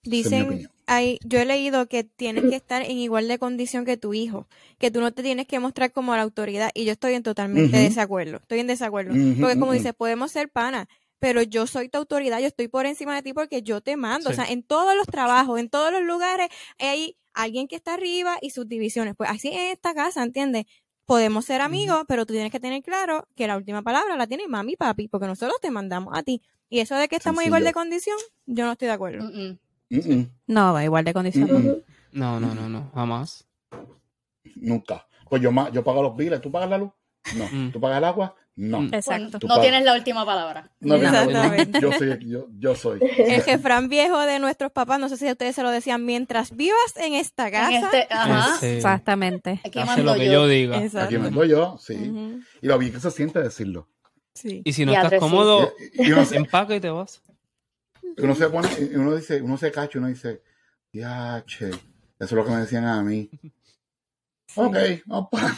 Dicen, 0.03 0.67
hay, 0.87 1.19
yo 1.27 1.39
he 1.39 1.45
leído 1.45 1.89
que 1.89 2.05
tienes 2.05 2.45
que 2.45 2.57
estar 2.57 2.81
en 2.81 2.97
igual 2.97 3.29
de 3.29 3.39
condición 3.39 3.85
que 3.85 3.99
tu 3.99 4.15
hijo, 4.15 4.49
que 4.79 4.91
tú 4.91 5.03
no 5.03 5.13
te 5.13 5.23
tienes 5.23 5.47
que 5.47 5.61
mostrar 5.61 5.93
como 5.93 6.17
la 6.17 6.23
autoridad, 6.23 6.71
y 6.73 6.87
yo 6.87 6.93
estoy 6.93 7.13
en 7.13 7.23
totalmente 7.23 7.77
desacuerdo, 7.77 8.39
estoy 8.39 8.61
en 8.61 8.69
desacuerdo, 8.69 9.13
porque 9.39 9.59
como 9.59 9.73
dice, 9.73 9.93
podemos 9.93 10.33
ser 10.33 10.49
panas, 10.49 10.87
pero 11.19 11.43
yo 11.43 11.67
soy 11.67 11.91
tu 11.91 11.99
autoridad, 11.99 12.41
yo 12.41 12.47
estoy 12.47 12.69
por 12.69 12.87
encima 12.87 13.15
de 13.15 13.23
ti 13.23 13.35
porque 13.35 13.61
yo 13.61 13.83
te 13.83 13.97
mando. 13.97 14.31
O 14.31 14.33
sea, 14.33 14.47
en 14.47 14.63
todos 14.63 14.97
los 14.97 15.07
trabajos, 15.07 15.61
en 15.61 15.69
todos 15.69 15.93
los 15.93 16.03
lugares, 16.03 16.49
hay 16.79 17.19
alguien 17.35 17.69
que 17.69 17.77
está 17.77 17.95
arriba 17.95 18.39
y 18.41 18.51
sus 18.51 18.67
divisiones. 18.67 19.15
Pues 19.17 19.29
así 19.31 19.49
en 19.49 19.73
esta 19.73 19.95
casa, 19.95 20.23
¿entiendes? 20.23 20.65
Podemos 21.07 21.45
ser 21.45 21.61
amigos, 21.61 22.05
pero 22.09 22.27
tú 22.27 22.33
tienes 22.33 22.51
que 22.51 22.61
tener 22.61 22.83
claro 22.83 23.29
que 23.37 23.47
la 23.47 23.57
última 23.57 23.83
palabra 23.83 24.17
la 24.17 24.27
tiene 24.27 24.49
mami 24.49 24.73
y 24.73 24.77
papi, 24.77 25.09
porque 25.09 25.27
nosotros 25.27 25.57
te 25.63 25.71
mandamos 25.71 26.17
a 26.17 26.23
ti. 26.23 26.43
Y 26.69 26.81
eso 26.81 26.97
de 26.97 27.09
que 27.09 27.17
estamos 27.17 27.45
igual 27.45 27.63
de 27.63 27.73
condición, 27.73 28.19
yo 28.47 28.65
no 28.65 28.73
estoy 28.73 28.89
de 28.89 28.95
acuerdo. 28.95 29.31
No, 30.47 30.73
va 30.73 30.85
igual 30.85 31.05
de 31.05 31.15
condición. 31.15 31.85
No, 32.11 32.41
no, 32.41 32.55
no, 32.55 32.69
no, 32.69 32.91
jamás. 32.95 33.47
Nunca. 34.57 35.07
Pues 35.29 35.43
yo, 35.43 35.51
yo 35.73 35.85
pago 35.85 36.03
los 36.03 36.17
biles, 36.17 36.41
¿tú 36.41 36.51
pagas 36.51 36.71
la 36.71 36.79
luz? 36.79 36.91
No. 37.37 37.45
Mm. 37.51 37.73
¿Tú 37.73 37.81
pagas 37.81 37.99
el 37.99 38.05
agua? 38.05 38.35
No. 38.57 38.81
Mm. 38.81 38.95
Exacto. 38.95 39.39
no 39.47 39.61
tienes 39.61 39.85
la 39.85 39.95
última 39.95 40.25
palabra. 40.25 40.71
No, 40.81 40.95
Exactamente. 40.95 41.79
Yo 41.79 41.93
soy, 41.93 42.19
yo, 42.27 42.47
yo 42.59 42.75
soy. 42.75 43.01
El 43.19 43.43
jefrán 43.43 43.91
viejo 43.91 44.19
de 44.21 44.39
nuestros 44.39 44.73
papás, 44.73 44.99
no 44.99 45.11
sé 45.11 45.19
si 45.19 45.31
ustedes 45.31 45.55
se 45.55 45.63
lo 45.63 45.71
decían, 45.71 46.07
mientras 46.07 46.57
vivas 46.57 46.97
en 46.97 47.13
esta 47.13 47.51
casa. 47.51 47.77
Este, 47.77 48.07
ajá. 48.11 48.67
Exactamente. 48.67 49.61
Aquí 49.63 49.79
Hace 49.79 50.03
lo 50.03 50.15
que 50.15 50.33
yo, 50.33 50.49
diga. 50.49 50.79
Aquí 50.79 51.19
mando 51.19 51.45
yo, 51.45 51.77
sí. 51.79 51.95
Y 52.63 52.67
lo 52.67 52.79
bien 52.79 52.93
que 52.93 53.01
se 53.01 53.11
siente 53.11 53.41
decirlo. 53.41 53.89
Sí. 54.33 54.63
Y 54.65 54.73
si 54.73 54.87
no 54.87 54.93
estás 54.93 55.21
cómodo, 55.21 55.73
y, 55.93 56.13
uno 56.13 56.25
se, 56.25 56.37
empaca 56.37 56.75
y 56.75 56.81
te 56.81 56.91
vas. 56.91 57.23
Uno 58.19 58.35
se 58.35 58.49
pone, 58.49 58.69
uno 58.95 59.15
dice, 59.15 59.43
uno 59.43 59.59
se 59.59 59.71
cacha, 59.71 59.99
uno 59.99 60.09
dice, 60.09 60.43
ya, 60.93 61.43
che, 61.47 61.69
eso 61.69 61.79
es 62.19 62.33
lo 62.33 62.45
que 62.45 62.51
me 62.51 62.59
decían 62.59 62.85
a 62.87 63.03
mí. 63.03 63.31
Ok, 64.55 64.77
vamos 65.05 65.29
para 65.31 65.55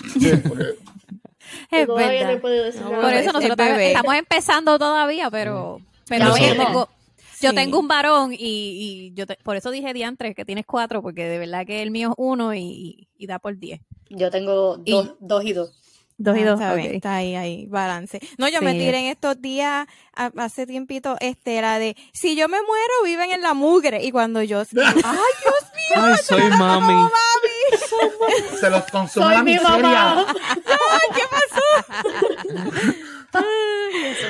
por 1.86 2.00
eso 3.12 3.32
nosotros 3.32 3.68
estamos 3.78 4.14
empezando 4.14 4.78
todavía, 4.78 5.30
pero, 5.30 5.80
pero 6.08 6.36
yo 6.36 6.56
tengo, 6.56 6.88
yo 7.40 7.54
tengo 7.54 7.78
un 7.78 7.88
varón 7.88 8.34
y, 8.36 9.12
yo 9.14 9.24
por 9.42 9.56
eso 9.56 9.70
dije 9.70 9.92
diantres 9.92 10.34
que 10.34 10.44
tienes 10.44 10.66
cuatro, 10.66 11.02
porque 11.02 11.24
de 11.24 11.38
verdad 11.38 11.66
que 11.66 11.82
el 11.82 11.90
mío 11.90 12.10
es 12.10 12.14
uno 12.16 12.54
y, 12.54 13.08
da 13.20 13.38
por 13.38 13.56
diez. 13.58 13.80
Yo 14.10 14.30
tengo 14.30 14.78
dos, 14.78 15.14
dos 15.20 15.44
y 15.44 15.52
dos. 15.52 15.72
Dos 16.20 16.36
y 16.36 16.42
dos, 16.42 16.60
está, 16.60 17.14
ahí, 17.14 17.36
ahí, 17.36 17.66
balance. 17.66 18.18
No, 18.38 18.48
yo 18.48 18.60
me 18.60 18.72
tiré 18.72 18.98
en 18.98 19.04
estos 19.04 19.40
días, 19.40 19.86
hace 20.14 20.66
tiempito, 20.66 21.16
este, 21.20 21.54
era 21.54 21.78
de, 21.78 21.96
si 22.12 22.34
yo 22.34 22.48
me 22.48 22.56
muero, 22.60 22.92
viven 23.04 23.30
en 23.30 23.40
la 23.40 23.54
mugre. 23.54 24.02
Y 24.02 24.10
cuando 24.10 24.42
yo, 24.42 24.58
ay, 24.62 24.66
Dios 24.74 25.04
mío, 25.04 25.77
ay, 25.94 26.16
soy 26.22 26.42
mami. 26.50 26.94
mami. 26.94 27.10
Se 28.60 28.70
los 28.70 28.84
consume 28.84 29.34
la 29.34 29.42
mi 29.42 29.58
Mamá. 29.58 30.26
Ay, 30.34 31.08
¿qué 31.14 31.22
pasó? 31.30 31.60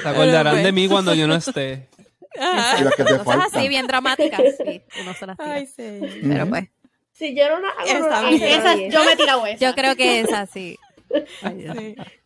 Se 0.03 0.09
acordarán 0.09 0.63
de 0.63 0.73
mí 0.73 0.89
cuando 0.89 1.15
yo 1.15 1.27
no 1.27 1.35
esté. 1.35 1.89
Y 2.35 2.85
las 2.85 2.95
que 2.95 3.05
te 3.05 3.19
faltan. 3.19 3.41
así, 3.41 3.69
bien 3.69 3.87
dramáticas. 3.87 4.41
Sí, 4.65 4.83
uno 5.01 5.15
se 5.15 5.27
las 5.27 5.37
tira. 5.37 5.55
Ay, 5.55 5.67
sí. 5.67 6.01
Pero 6.23 6.49
pues. 6.49 6.69
Si 7.13 7.35
yo 7.35 7.49
no 7.49 7.61
la 7.61 7.71
hago, 7.71 8.29
esa, 8.29 8.77
yo 8.77 9.05
me 9.05 9.17
tiro 9.17 9.47
esa. 9.47 9.59
Yo 9.59 9.75
creo 9.75 9.97
que 9.97 10.21
es 10.21 10.33
así. 10.33 10.79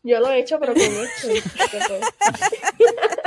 Yo 0.03 0.21
lo 0.21 0.31
he 0.31 0.41
hecho, 0.41 0.59
pero 0.61 0.75
con 0.75 0.83
esto. 0.83 1.29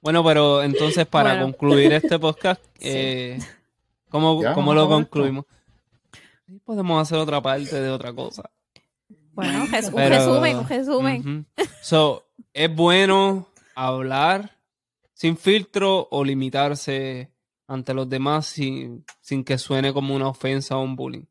Bueno, 0.00 0.24
pero 0.24 0.62
entonces 0.62 1.06
para 1.06 1.40
concluir 1.40 1.92
este 1.92 2.18
podcast, 2.18 2.62
eh, 2.80 3.38
¿cómo, 4.08 4.74
lo 4.74 4.88
concluimos? 4.88 5.44
Podemos 6.64 7.00
hacer 7.02 7.18
otra 7.18 7.40
parte 7.40 7.80
de 7.80 7.90
otra 7.90 8.12
cosa. 8.12 8.50
Bueno, 9.32 9.64
un 9.64 9.70
resumen, 9.70 10.56
un 10.58 10.68
resumen. 10.68 11.46
so, 11.82 12.26
¿Es 12.52 12.74
bueno 12.74 13.46
hablar 13.74 14.58
sin 15.12 15.36
filtro 15.36 16.08
o 16.10 16.24
limitarse 16.24 17.30
ante 17.68 17.94
los 17.94 18.08
demás 18.08 18.46
sin, 18.46 19.04
sin 19.20 19.44
que 19.44 19.58
suene 19.58 19.92
como 19.92 20.14
una 20.14 20.28
ofensa 20.28 20.76
o 20.76 20.82
un 20.82 20.96
bullying? 20.96 21.24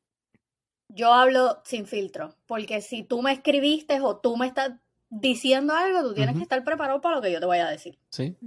yo 0.90 1.14
hablo 1.14 1.62
sin 1.64 1.86
filtro, 1.86 2.36
porque 2.46 2.82
si 2.82 3.04
tú 3.04 3.22
me 3.22 3.32
escribiste 3.32 4.02
o 4.02 4.18
tú 4.18 4.36
me 4.36 4.48
estás 4.48 4.72
diciendo 5.10 5.74
algo, 5.74 6.04
tú 6.04 6.14
tienes 6.14 6.36
que 6.36 6.44
estar 6.44 6.64
preparado 6.64 7.02
para 7.02 7.16
lo 7.16 7.22
que 7.22 7.32
yo 7.32 7.40
te 7.40 7.46
voy 7.46 7.60
a 7.60 7.68
decir. 7.68 7.98
Sí. 8.10 8.38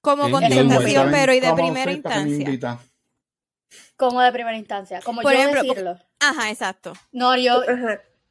Como 0.00 0.30
contestación, 0.30 1.10
pero 1.10 1.32
y 1.34 1.40
de 1.40 1.52
primera 1.52 1.92
instancia. 1.92 2.78
Como 3.96 4.20
de 4.20 4.32
primera 4.32 4.56
instancia, 4.56 5.00
como 5.02 5.22
yo 5.22 5.28
decirlo. 5.28 5.98
Ajá, 6.20 6.50
exacto. 6.50 6.92
No, 7.12 7.36
yo 7.36 7.62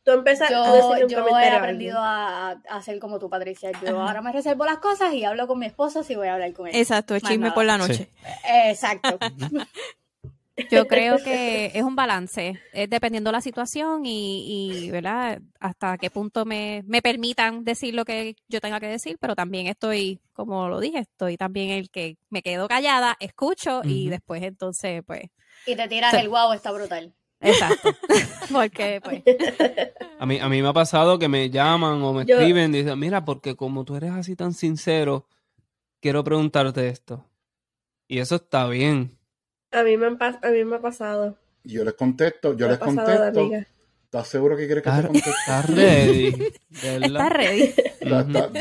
tú 0.08 0.14
empiezas 0.14 0.50
yo, 0.50 0.64
a 0.64 1.06
yo 1.06 1.28
he 1.38 1.50
aprendido 1.50 1.98
a, 2.00 2.52
hacer 2.70 2.98
como 3.00 3.20
tú, 3.20 3.30
Patricia. 3.30 3.72
Yo 3.86 4.00
ahora 4.00 4.22
me 4.22 4.32
reservo 4.32 4.64
las 4.64 4.78
cosas 4.78 5.14
y 5.14 5.26
hablo 5.26 5.48
con 5.48 5.60
mi 5.60 5.66
esposo 5.66 6.02
si 6.02 6.16
voy 6.16 6.30
a 6.30 6.36
hablar 6.36 6.54
con 6.54 6.68
él. 6.68 6.76
Exacto, 6.76 7.20
chisme 7.20 7.52
por 7.52 7.66
la 7.66 7.78
noche. 7.78 8.10
Exacto. 8.48 9.20
Yo 10.72 10.88
creo 10.88 11.18
que 11.24 11.72
es 11.74 11.84
un 11.84 11.96
balance, 11.96 12.60
es 12.74 12.90
dependiendo 12.90 13.32
la 13.32 13.42
situación 13.42 14.06
y, 14.06 14.86
y 14.86 14.90
¿verdad? 14.90 15.40
Hasta 15.60 15.98
qué 16.00 16.10
punto 16.10 16.46
me, 16.46 16.84
me, 16.88 17.02
permitan 17.04 17.64
decir 17.64 17.94
lo 17.94 18.06
que 18.06 18.36
yo 18.48 18.60
tenga 18.60 18.80
que 18.80 18.88
decir, 18.88 19.18
pero 19.20 19.36
también 19.36 19.68
estoy, 19.68 20.20
como 20.34 20.68
lo 20.68 20.80
dije, 20.80 21.00
estoy 21.00 21.38
también 21.38 21.70
el 21.70 21.92
que 21.92 22.18
me 22.30 22.42
quedo 22.42 22.68
callada, 22.68 23.16
escucho 23.20 23.82
y 23.84 24.10
después 24.10 24.42
entonces, 24.42 25.04
pues... 25.06 25.30
Y 25.68 25.76
te 25.76 25.88
tiras 25.88 26.14
el 26.16 26.28
guau, 26.28 26.52
está 26.54 26.72
brutal. 26.72 27.14
Exacto. 27.40 27.90
porque, 28.52 29.00
pues... 29.04 29.22
A 30.20 30.26
mí, 30.26 30.40
a 30.40 30.50
mí 30.50 30.62
me 30.64 30.70
ha 30.70 30.74
pasado 30.74 31.20
que 31.20 31.28
me 31.28 31.52
llaman 31.52 32.02
o 32.02 32.14
me 32.14 32.24
escriben 32.24 32.74
y 32.74 32.80
dicen, 32.80 32.98
mira, 32.98 33.26
porque 33.26 33.56
como 33.56 33.86
tú 33.86 33.96
eres 33.96 34.12
así 34.12 34.36
tan 34.36 34.54
sincero, 34.54 35.28
quiero 36.00 36.24
preguntarte 36.24 36.90
esto. 36.90 37.24
Y 38.08 38.20
eso 38.20 38.38
está 38.38 38.68
bien 38.68 39.17
a 39.72 39.84
mí 39.84 39.98
me, 39.98 40.08
a 40.08 40.52
mí 40.52 40.66
me 40.66 40.76
ha 40.76 40.82
pasado. 40.82 41.38
Yo 41.64 41.84
les 41.84 41.94
contesto, 41.94 42.56
yo 42.56 42.68
les 42.68 42.78
contesto. 42.78 43.52
¿Estás 44.06 44.30
seguro 44.30 44.56
que 44.56 44.68
quieres 44.68 44.84
que 44.84 44.90
te 44.90 45.02
conteste? 45.04 45.30
Estás 45.30 45.70
ready. 45.70 46.54
Estás 46.72 47.30
ready. 47.30 47.74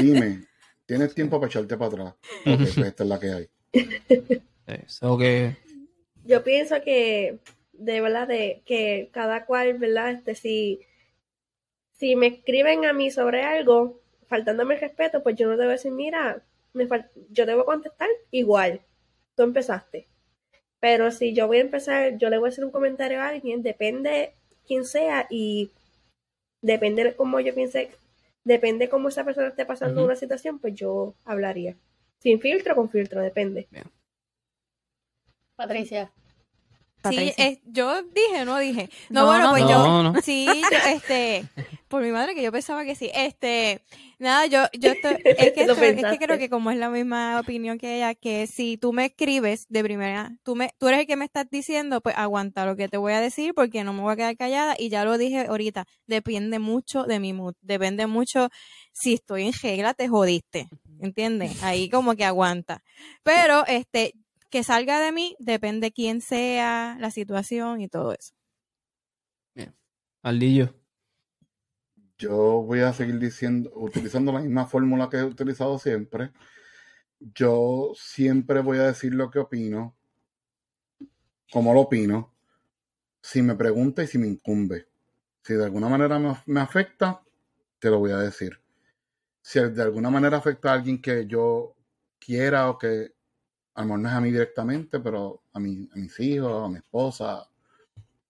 dime, 0.00 0.44
¿tienes 0.84 1.14
tiempo 1.14 1.38
para 1.38 1.48
echarte 1.48 1.76
para 1.76 1.88
atrás? 1.88 2.14
Porque 2.44 2.58
pues 2.64 2.78
esta 2.78 3.04
es 3.04 3.08
la 3.08 3.20
que 3.20 3.30
hay. 3.30 3.48
Eso 4.66 5.16
que... 5.16 5.56
Yo 6.24 6.42
pienso 6.42 6.82
que, 6.82 7.38
de 7.72 8.00
verdad, 8.00 8.26
de 8.26 8.62
que 8.66 9.10
cada 9.12 9.46
cual, 9.46 9.78
¿verdad? 9.78 10.10
Este, 10.10 10.34
si, 10.34 10.80
si 11.92 12.16
me 12.16 12.26
escriben 12.26 12.84
a 12.84 12.92
mí 12.92 13.12
sobre 13.12 13.44
algo, 13.44 14.00
faltándome 14.26 14.74
el 14.74 14.80
respeto, 14.80 15.22
pues 15.22 15.36
yo 15.36 15.46
no 15.46 15.56
debo 15.56 15.70
decir, 15.70 15.92
mira, 15.92 16.42
me 16.72 16.88
yo 17.30 17.46
debo 17.46 17.64
contestar 17.64 18.08
igual. 18.32 18.80
Tú 19.36 19.44
empezaste. 19.44 20.08
Pero 20.80 21.10
si 21.10 21.34
yo 21.34 21.46
voy 21.46 21.58
a 21.58 21.62
empezar, 21.62 22.18
yo 22.18 22.30
le 22.30 22.38
voy 22.38 22.48
a 22.48 22.52
hacer 22.52 22.64
un 22.64 22.70
comentario 22.70 23.20
a 23.20 23.28
alguien, 23.28 23.62
depende 23.62 24.34
quién 24.66 24.84
sea 24.84 25.26
y 25.30 25.70
depende 26.62 27.14
cómo 27.16 27.40
yo 27.40 27.54
piense, 27.54 27.90
depende 28.44 28.88
cómo 28.88 29.08
esa 29.08 29.24
persona 29.24 29.48
esté 29.48 29.64
pasando 29.64 30.04
una 30.04 30.16
situación, 30.16 30.58
pues 30.58 30.74
yo 30.74 31.14
hablaría. 31.24 31.76
Sin 32.18 32.40
filtro, 32.40 32.74
con 32.74 32.90
filtro, 32.90 33.20
depende. 33.20 33.68
Patricia. 35.54 36.12
Sí, 37.08 37.32
yo 37.66 38.02
dije, 38.02 38.44
no 38.44 38.58
dije. 38.58 38.90
No, 39.10 39.26
bueno, 39.26 39.50
pues 39.50 39.62
yo, 39.62 40.12
sí, 40.22 40.48
este, 40.88 41.44
por 41.88 42.02
mi 42.02 42.10
madre 42.10 42.34
que 42.34 42.42
yo 42.42 42.52
pensaba 42.52 42.84
que 42.84 42.94
sí. 42.94 43.10
Este, 43.14 43.82
nada, 44.18 44.46
yo, 44.46 44.64
yo 44.78 44.92
estoy, 44.92 45.12
es 45.24 45.52
que, 45.52 45.62
es 45.62 46.04
que 46.04 46.18
creo 46.18 46.38
que 46.38 46.50
como 46.50 46.70
es 46.70 46.78
la 46.78 46.90
misma 46.90 47.38
opinión 47.40 47.78
que 47.78 47.96
ella, 47.96 48.14
que 48.14 48.46
si 48.46 48.76
tú 48.76 48.92
me 48.92 49.06
escribes 49.06 49.66
de 49.68 49.82
primera, 49.82 50.36
tú 50.42 50.56
me, 50.56 50.70
tú 50.78 50.88
eres 50.88 51.00
el 51.00 51.06
que 51.06 51.16
me 51.16 51.24
estás 51.24 51.48
diciendo, 51.50 52.00
pues 52.00 52.16
aguanta 52.16 52.66
lo 52.66 52.76
que 52.76 52.88
te 52.88 52.96
voy 52.96 53.12
a 53.12 53.20
decir 53.20 53.54
porque 53.54 53.84
no 53.84 53.92
me 53.92 54.02
voy 54.02 54.12
a 54.12 54.16
quedar 54.16 54.36
callada 54.36 54.74
y 54.78 54.88
ya 54.88 55.04
lo 55.04 55.18
dije 55.18 55.46
ahorita, 55.46 55.86
depende 56.06 56.58
mucho 56.58 57.04
de 57.04 57.20
mi 57.20 57.32
mood, 57.32 57.54
depende 57.60 58.06
mucho 58.06 58.48
si 58.92 59.14
estoy 59.14 59.46
en 59.46 59.52
regla, 59.52 59.94
te 59.94 60.08
jodiste. 60.08 60.68
¿Entiendes? 61.00 61.62
Ahí 61.62 61.88
como 61.90 62.16
que 62.16 62.24
aguanta. 62.24 62.82
Pero, 63.22 63.66
este, 63.66 64.14
que 64.50 64.62
salga 64.62 65.00
de 65.00 65.12
mí 65.12 65.36
depende 65.38 65.92
quién 65.92 66.20
sea, 66.20 66.96
la 66.98 67.10
situación 67.10 67.80
y 67.80 67.88
todo 67.88 68.12
eso. 68.12 68.32
Bien. 69.54 69.74
Aldillo. 70.22 70.74
Yo 72.18 72.62
voy 72.62 72.80
a 72.80 72.92
seguir 72.92 73.18
diciendo, 73.18 73.70
utilizando 73.74 74.32
la 74.32 74.40
misma 74.40 74.66
fórmula 74.66 75.08
que 75.08 75.18
he 75.18 75.24
utilizado 75.24 75.78
siempre. 75.78 76.32
Yo 77.20 77.92
siempre 77.94 78.60
voy 78.60 78.78
a 78.78 78.86
decir 78.86 79.14
lo 79.14 79.30
que 79.30 79.38
opino, 79.38 79.94
como 81.52 81.74
lo 81.74 81.82
opino, 81.82 82.32
si 83.20 83.42
me 83.42 83.54
pregunta 83.54 84.02
y 84.02 84.06
si 84.06 84.18
me 84.18 84.26
incumbe. 84.26 84.88
Si 85.42 85.54
de 85.54 85.64
alguna 85.64 85.88
manera 85.88 86.18
me, 86.18 86.36
me 86.46 86.60
afecta, 86.60 87.22
te 87.78 87.90
lo 87.90 87.98
voy 87.98 88.12
a 88.12 88.18
decir. 88.18 88.58
Si 89.42 89.60
de 89.60 89.82
alguna 89.82 90.10
manera 90.10 90.38
afecta 90.38 90.70
a 90.70 90.74
alguien 90.74 91.00
que 91.00 91.26
yo 91.26 91.74
quiera 92.18 92.70
o 92.70 92.78
que 92.78 93.14
a 93.74 93.82
lo 93.82 93.86
mejor 93.86 94.00
no 94.00 94.08
es 94.08 94.14
a 94.14 94.20
mí 94.20 94.30
directamente, 94.30 95.00
pero 95.00 95.42
a, 95.52 95.60
mi, 95.60 95.88
a 95.92 95.96
mis 95.96 96.18
hijos, 96.20 96.64
a 96.64 96.68
mi 96.68 96.78
esposa, 96.78 97.48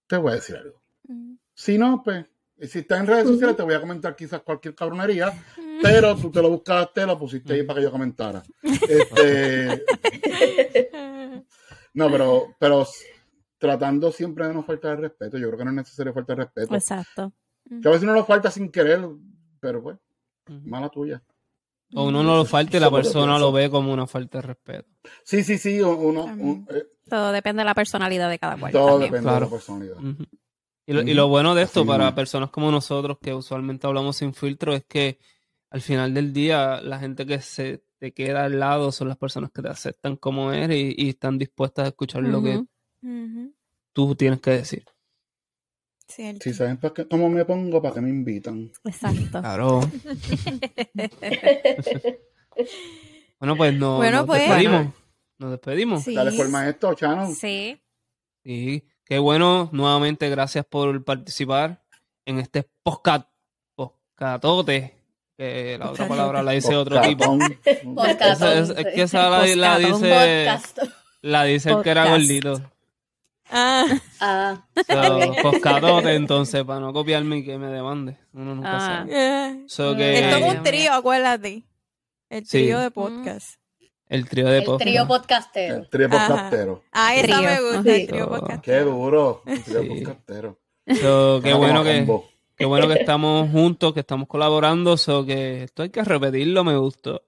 te 0.07 0.16
voy 0.16 0.33
a 0.33 0.35
decir 0.35 0.57
algo. 0.57 0.83
Si 1.55 1.79
no, 1.79 2.03
pues, 2.03 2.27
si 2.60 2.78
estás 2.78 3.00
en 3.00 3.06
redes 3.06 3.26
sociales, 3.26 3.56
te 3.56 3.62
voy 3.62 3.74
a 3.74 3.80
comentar 3.80 4.16
quizás 4.16 4.40
cualquier 4.42 4.74
cabronería, 4.74 5.32
pero 5.82 6.16
tú 6.16 6.30
te 6.30 6.40
lo 6.40 6.50
buscaste, 6.50 7.06
lo 7.06 7.18
pusiste 7.18 7.52
ahí 7.52 7.62
para 7.62 7.80
que 7.80 7.84
yo 7.84 7.90
comentara. 7.90 8.42
Este, 8.62 9.84
no, 11.94 12.10
pero, 12.10 12.54
pero 12.58 12.86
tratando 13.58 14.10
siempre 14.10 14.46
de 14.46 14.54
no 14.54 14.62
faltar 14.62 14.92
el 14.92 15.02
respeto, 15.02 15.38
yo 15.38 15.48
creo 15.48 15.58
que 15.58 15.64
no 15.64 15.70
es 15.70 15.76
necesario 15.76 16.14
faltar 16.14 16.38
el 16.38 16.44
respeto. 16.44 16.74
Exacto. 16.74 17.32
Que 17.82 17.88
a 17.88 17.90
veces 17.90 18.06
no 18.06 18.12
lo 18.12 18.24
falta 18.24 18.50
sin 18.50 18.70
querer, 18.70 19.06
pero 19.60 19.82
pues, 19.82 19.98
mala 20.64 20.88
tuya. 20.88 21.22
O 21.94 22.04
uno 22.08 22.22
no 22.22 22.36
lo 22.36 22.44
falta 22.44 22.76
y 22.76 22.80
la 22.80 22.90
persona 22.90 23.38
lo 23.38 23.52
ve 23.52 23.70
como 23.70 23.92
una 23.92 24.06
falta 24.06 24.38
de 24.38 24.48
respeto. 24.48 24.88
Sí, 25.22 25.44
sí, 25.44 25.56
sí. 25.56 25.80
Uno, 25.80 26.66
eh, 26.70 26.84
todo 27.08 27.30
depende 27.30 27.60
de 27.60 27.64
la 27.64 27.74
personalidad 27.74 28.28
de 28.28 28.38
cada 28.38 28.56
cual. 28.56 28.72
Todo 28.72 28.98
depende 28.98 29.30
de 29.30 29.40
la 29.40 29.48
personalidad. 29.48 29.96
Y, 30.87 31.14
lo, 31.14 31.29
bueno 31.29 31.55
de 31.55 31.64
esto 31.64 31.85
para 31.85 32.14
personas 32.14 32.51
como 32.51 32.70
nosotros 32.70 33.18
que 33.20 33.35
usualmente 33.35 33.87
hablamos 33.87 34.16
sin 34.16 34.33
filtro 34.35 34.72
es 34.72 34.85
que 34.85 35.18
al 35.70 35.81
final 35.81 36.14
del 36.14 36.33
día 36.33 36.81
la 36.81 37.01
gente 37.01 37.27
que 37.27 37.40
se 37.40 37.83
te 37.99 38.12
queda 38.12 38.44
al 38.44 38.61
lado 38.61 38.92
son 38.92 39.09
las 39.09 39.16
personas 39.16 39.51
que 39.51 39.62
te 39.62 39.68
aceptan 39.68 40.16
como 40.16 40.53
eres 40.53 40.94
y, 40.96 41.09
están 41.09 41.38
dispuestas 41.38 41.87
a 41.87 41.88
escuchar 41.88 42.22
lo 42.22 42.42
que 42.42 42.62
tú 43.92 44.14
tienes 44.14 44.40
que 44.40 44.51
decir. 44.51 44.85
Si 46.09 46.55
saben 46.55 46.77
para 46.77 46.94
qué, 46.94 47.09
cómo 47.09 47.29
me 47.29 47.44
pongo, 47.44 47.83
para 47.83 47.94
que 47.94 48.01
me 48.01 48.09
invitan. 48.11 48.70
Exacto. 48.85 49.40
Claro. 49.40 49.81
bueno, 53.40 53.57
pues 53.57 53.75
no, 53.75 53.96
bueno, 53.96 54.18
nos 54.18 54.27
pues, 54.27 54.42
despedimos. 54.42 54.87
Nos 55.38 55.51
despedimos. 55.51 56.05
Sí. 56.05 56.14
Dale 56.14 56.31
por 56.33 56.49
maestro, 56.49 56.94
Chano. 56.94 57.35
Sí. 57.35 57.83
Sí. 58.44 58.85
Qué 59.06 59.20
bueno. 59.20 59.68
Nuevamente, 59.70 60.28
gracias 60.28 60.66
por 60.66 61.04
participar 61.04 61.80
en 62.24 62.40
este 62.40 62.68
podcast. 62.82 63.28
Podcatote. 63.76 64.96
Que 65.38 65.76
la 65.78 65.90
otra 65.92 66.08
palabra 66.08 66.42
la 66.42 66.50
dice 66.50 66.74
otro 66.74 67.00
tipo. 67.02 67.38
Es, 67.62 68.70
es, 68.70 68.86
que 68.94 69.02
esa 69.02 69.30
la, 69.30 69.46
la 69.46 69.78
dice. 69.78 70.48
La 71.22 71.44
dice 71.44 71.70
el 71.70 71.82
que 71.82 71.90
era 71.90 72.10
gordito. 72.10 72.60
Ah. 73.48 73.84
ah. 74.20 74.66
So, 74.88 76.08
entonces, 76.08 76.64
para 76.64 76.80
no 76.80 76.92
copiarme 76.92 77.38
y 77.38 77.44
que 77.44 77.58
me 77.58 77.68
demande. 77.68 78.16
Uno 78.32 78.56
nunca 78.56 78.76
ah. 78.76 79.06
sabe. 79.06 80.18
Esto 80.18 80.36
es 80.36 80.56
un 80.56 80.62
trío, 80.64 80.92
acuérdate. 80.92 81.62
El 82.28 82.48
trío 82.48 82.80
de 82.80 82.90
podcast. 82.90 83.60
El 84.08 84.28
trío 84.28 84.48
de 84.48 84.62
podcast. 84.62 84.86
El 84.86 84.92
trío 84.92 85.08
podcastero. 85.08 85.76
El 85.76 85.88
trío 85.88 86.10
podcastero. 86.10 86.84
Ah, 86.92 87.16
esa 87.16 87.40
me 87.40 87.60
gusta, 87.60 87.96
el 87.96 88.06
trío 88.06 88.28
podcastero. 88.28 88.62
Qué 88.62 88.78
duro. 88.80 89.42
El 89.46 89.64
trío 89.64 89.88
podcastero. 89.88 90.60
So, 91.00 91.40
qué 91.42 91.54
bueno 91.54 91.82
que... 91.82 92.06
Qué 92.56 92.64
bueno 92.64 92.88
que 92.88 92.94
estamos 92.94 93.50
juntos, 93.50 93.92
que 93.92 94.00
estamos 94.00 94.28
colaborando, 94.28 94.96
so 94.96 95.26
que 95.26 95.64
esto 95.64 95.82
hay 95.82 95.90
que 95.90 96.02
repetirlo, 96.02 96.64
me 96.64 96.78
gustó. 96.78 97.22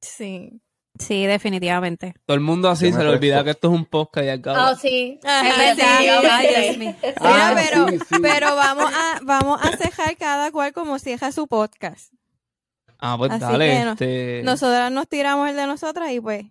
Sí. 0.00 0.62
Sí, 0.98 1.26
definitivamente. 1.26 2.14
Todo 2.24 2.36
el 2.36 2.42
mundo 2.42 2.70
así 2.70 2.92
se 2.92 3.02
le 3.02 3.08
olvida 3.08 3.42
que 3.42 3.50
esto 3.50 3.68
es 3.68 3.74
un 3.74 3.86
podcast 3.86 4.24
y 4.24 4.30
acaba. 4.30 4.70
Oh, 4.70 4.76
sí. 4.76 5.18
pero, 5.22 6.22
pero 8.22 8.54
vamos 8.54 8.92
a, 8.94 9.18
vamos 9.22 9.60
a 9.62 9.76
cejar 9.76 10.16
cada 10.16 10.52
cual 10.52 10.72
como 10.72 10.98
ceja 10.98 11.32
su 11.32 11.48
podcast. 11.48 12.14
Ah, 13.12 13.16
pues 13.18 13.38
dale. 13.38 13.90
este... 13.90 14.42
Nosotras 14.44 14.90
nos 14.90 15.08
tiramos 15.08 15.48
el 15.48 15.56
de 15.56 15.66
nosotras 15.66 16.10
y 16.12 16.20
pues. 16.20 16.44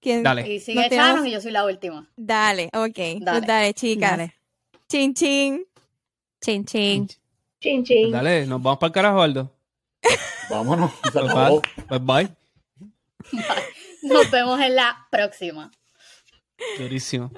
¿quién? 0.00 0.22
Dale. 0.22 0.48
Y 0.52 0.60
sigue 0.60 0.88
tiramos... 0.88 1.26
y 1.26 1.30
yo 1.30 1.40
soy 1.40 1.52
la 1.52 1.64
última. 1.64 2.08
Dale, 2.16 2.70
ok. 2.72 2.94
Pues 2.94 3.20
dale, 3.20 3.38
pues 3.38 3.46
dale 3.46 3.74
chicas. 3.74 4.10
Dale. 4.10 4.34
Chin, 4.88 5.14
chin. 5.14 5.66
Chin, 6.40 6.64
chin. 6.64 7.08
Chin, 7.60 7.84
chin. 7.84 8.10
Pues 8.10 8.12
dale, 8.12 8.46
nos 8.46 8.62
vamos 8.62 8.78
para 8.78 8.88
el 8.88 8.92
carajo, 8.92 9.22
Aldo. 9.22 9.52
Vámonos. 10.50 10.90
Pues 11.88 12.04
bye. 12.04 12.28
Nos 14.02 14.30
vemos 14.30 14.60
en 14.60 14.74
la 14.74 15.06
próxima. 15.10 15.70
Durísimo. 16.78 17.30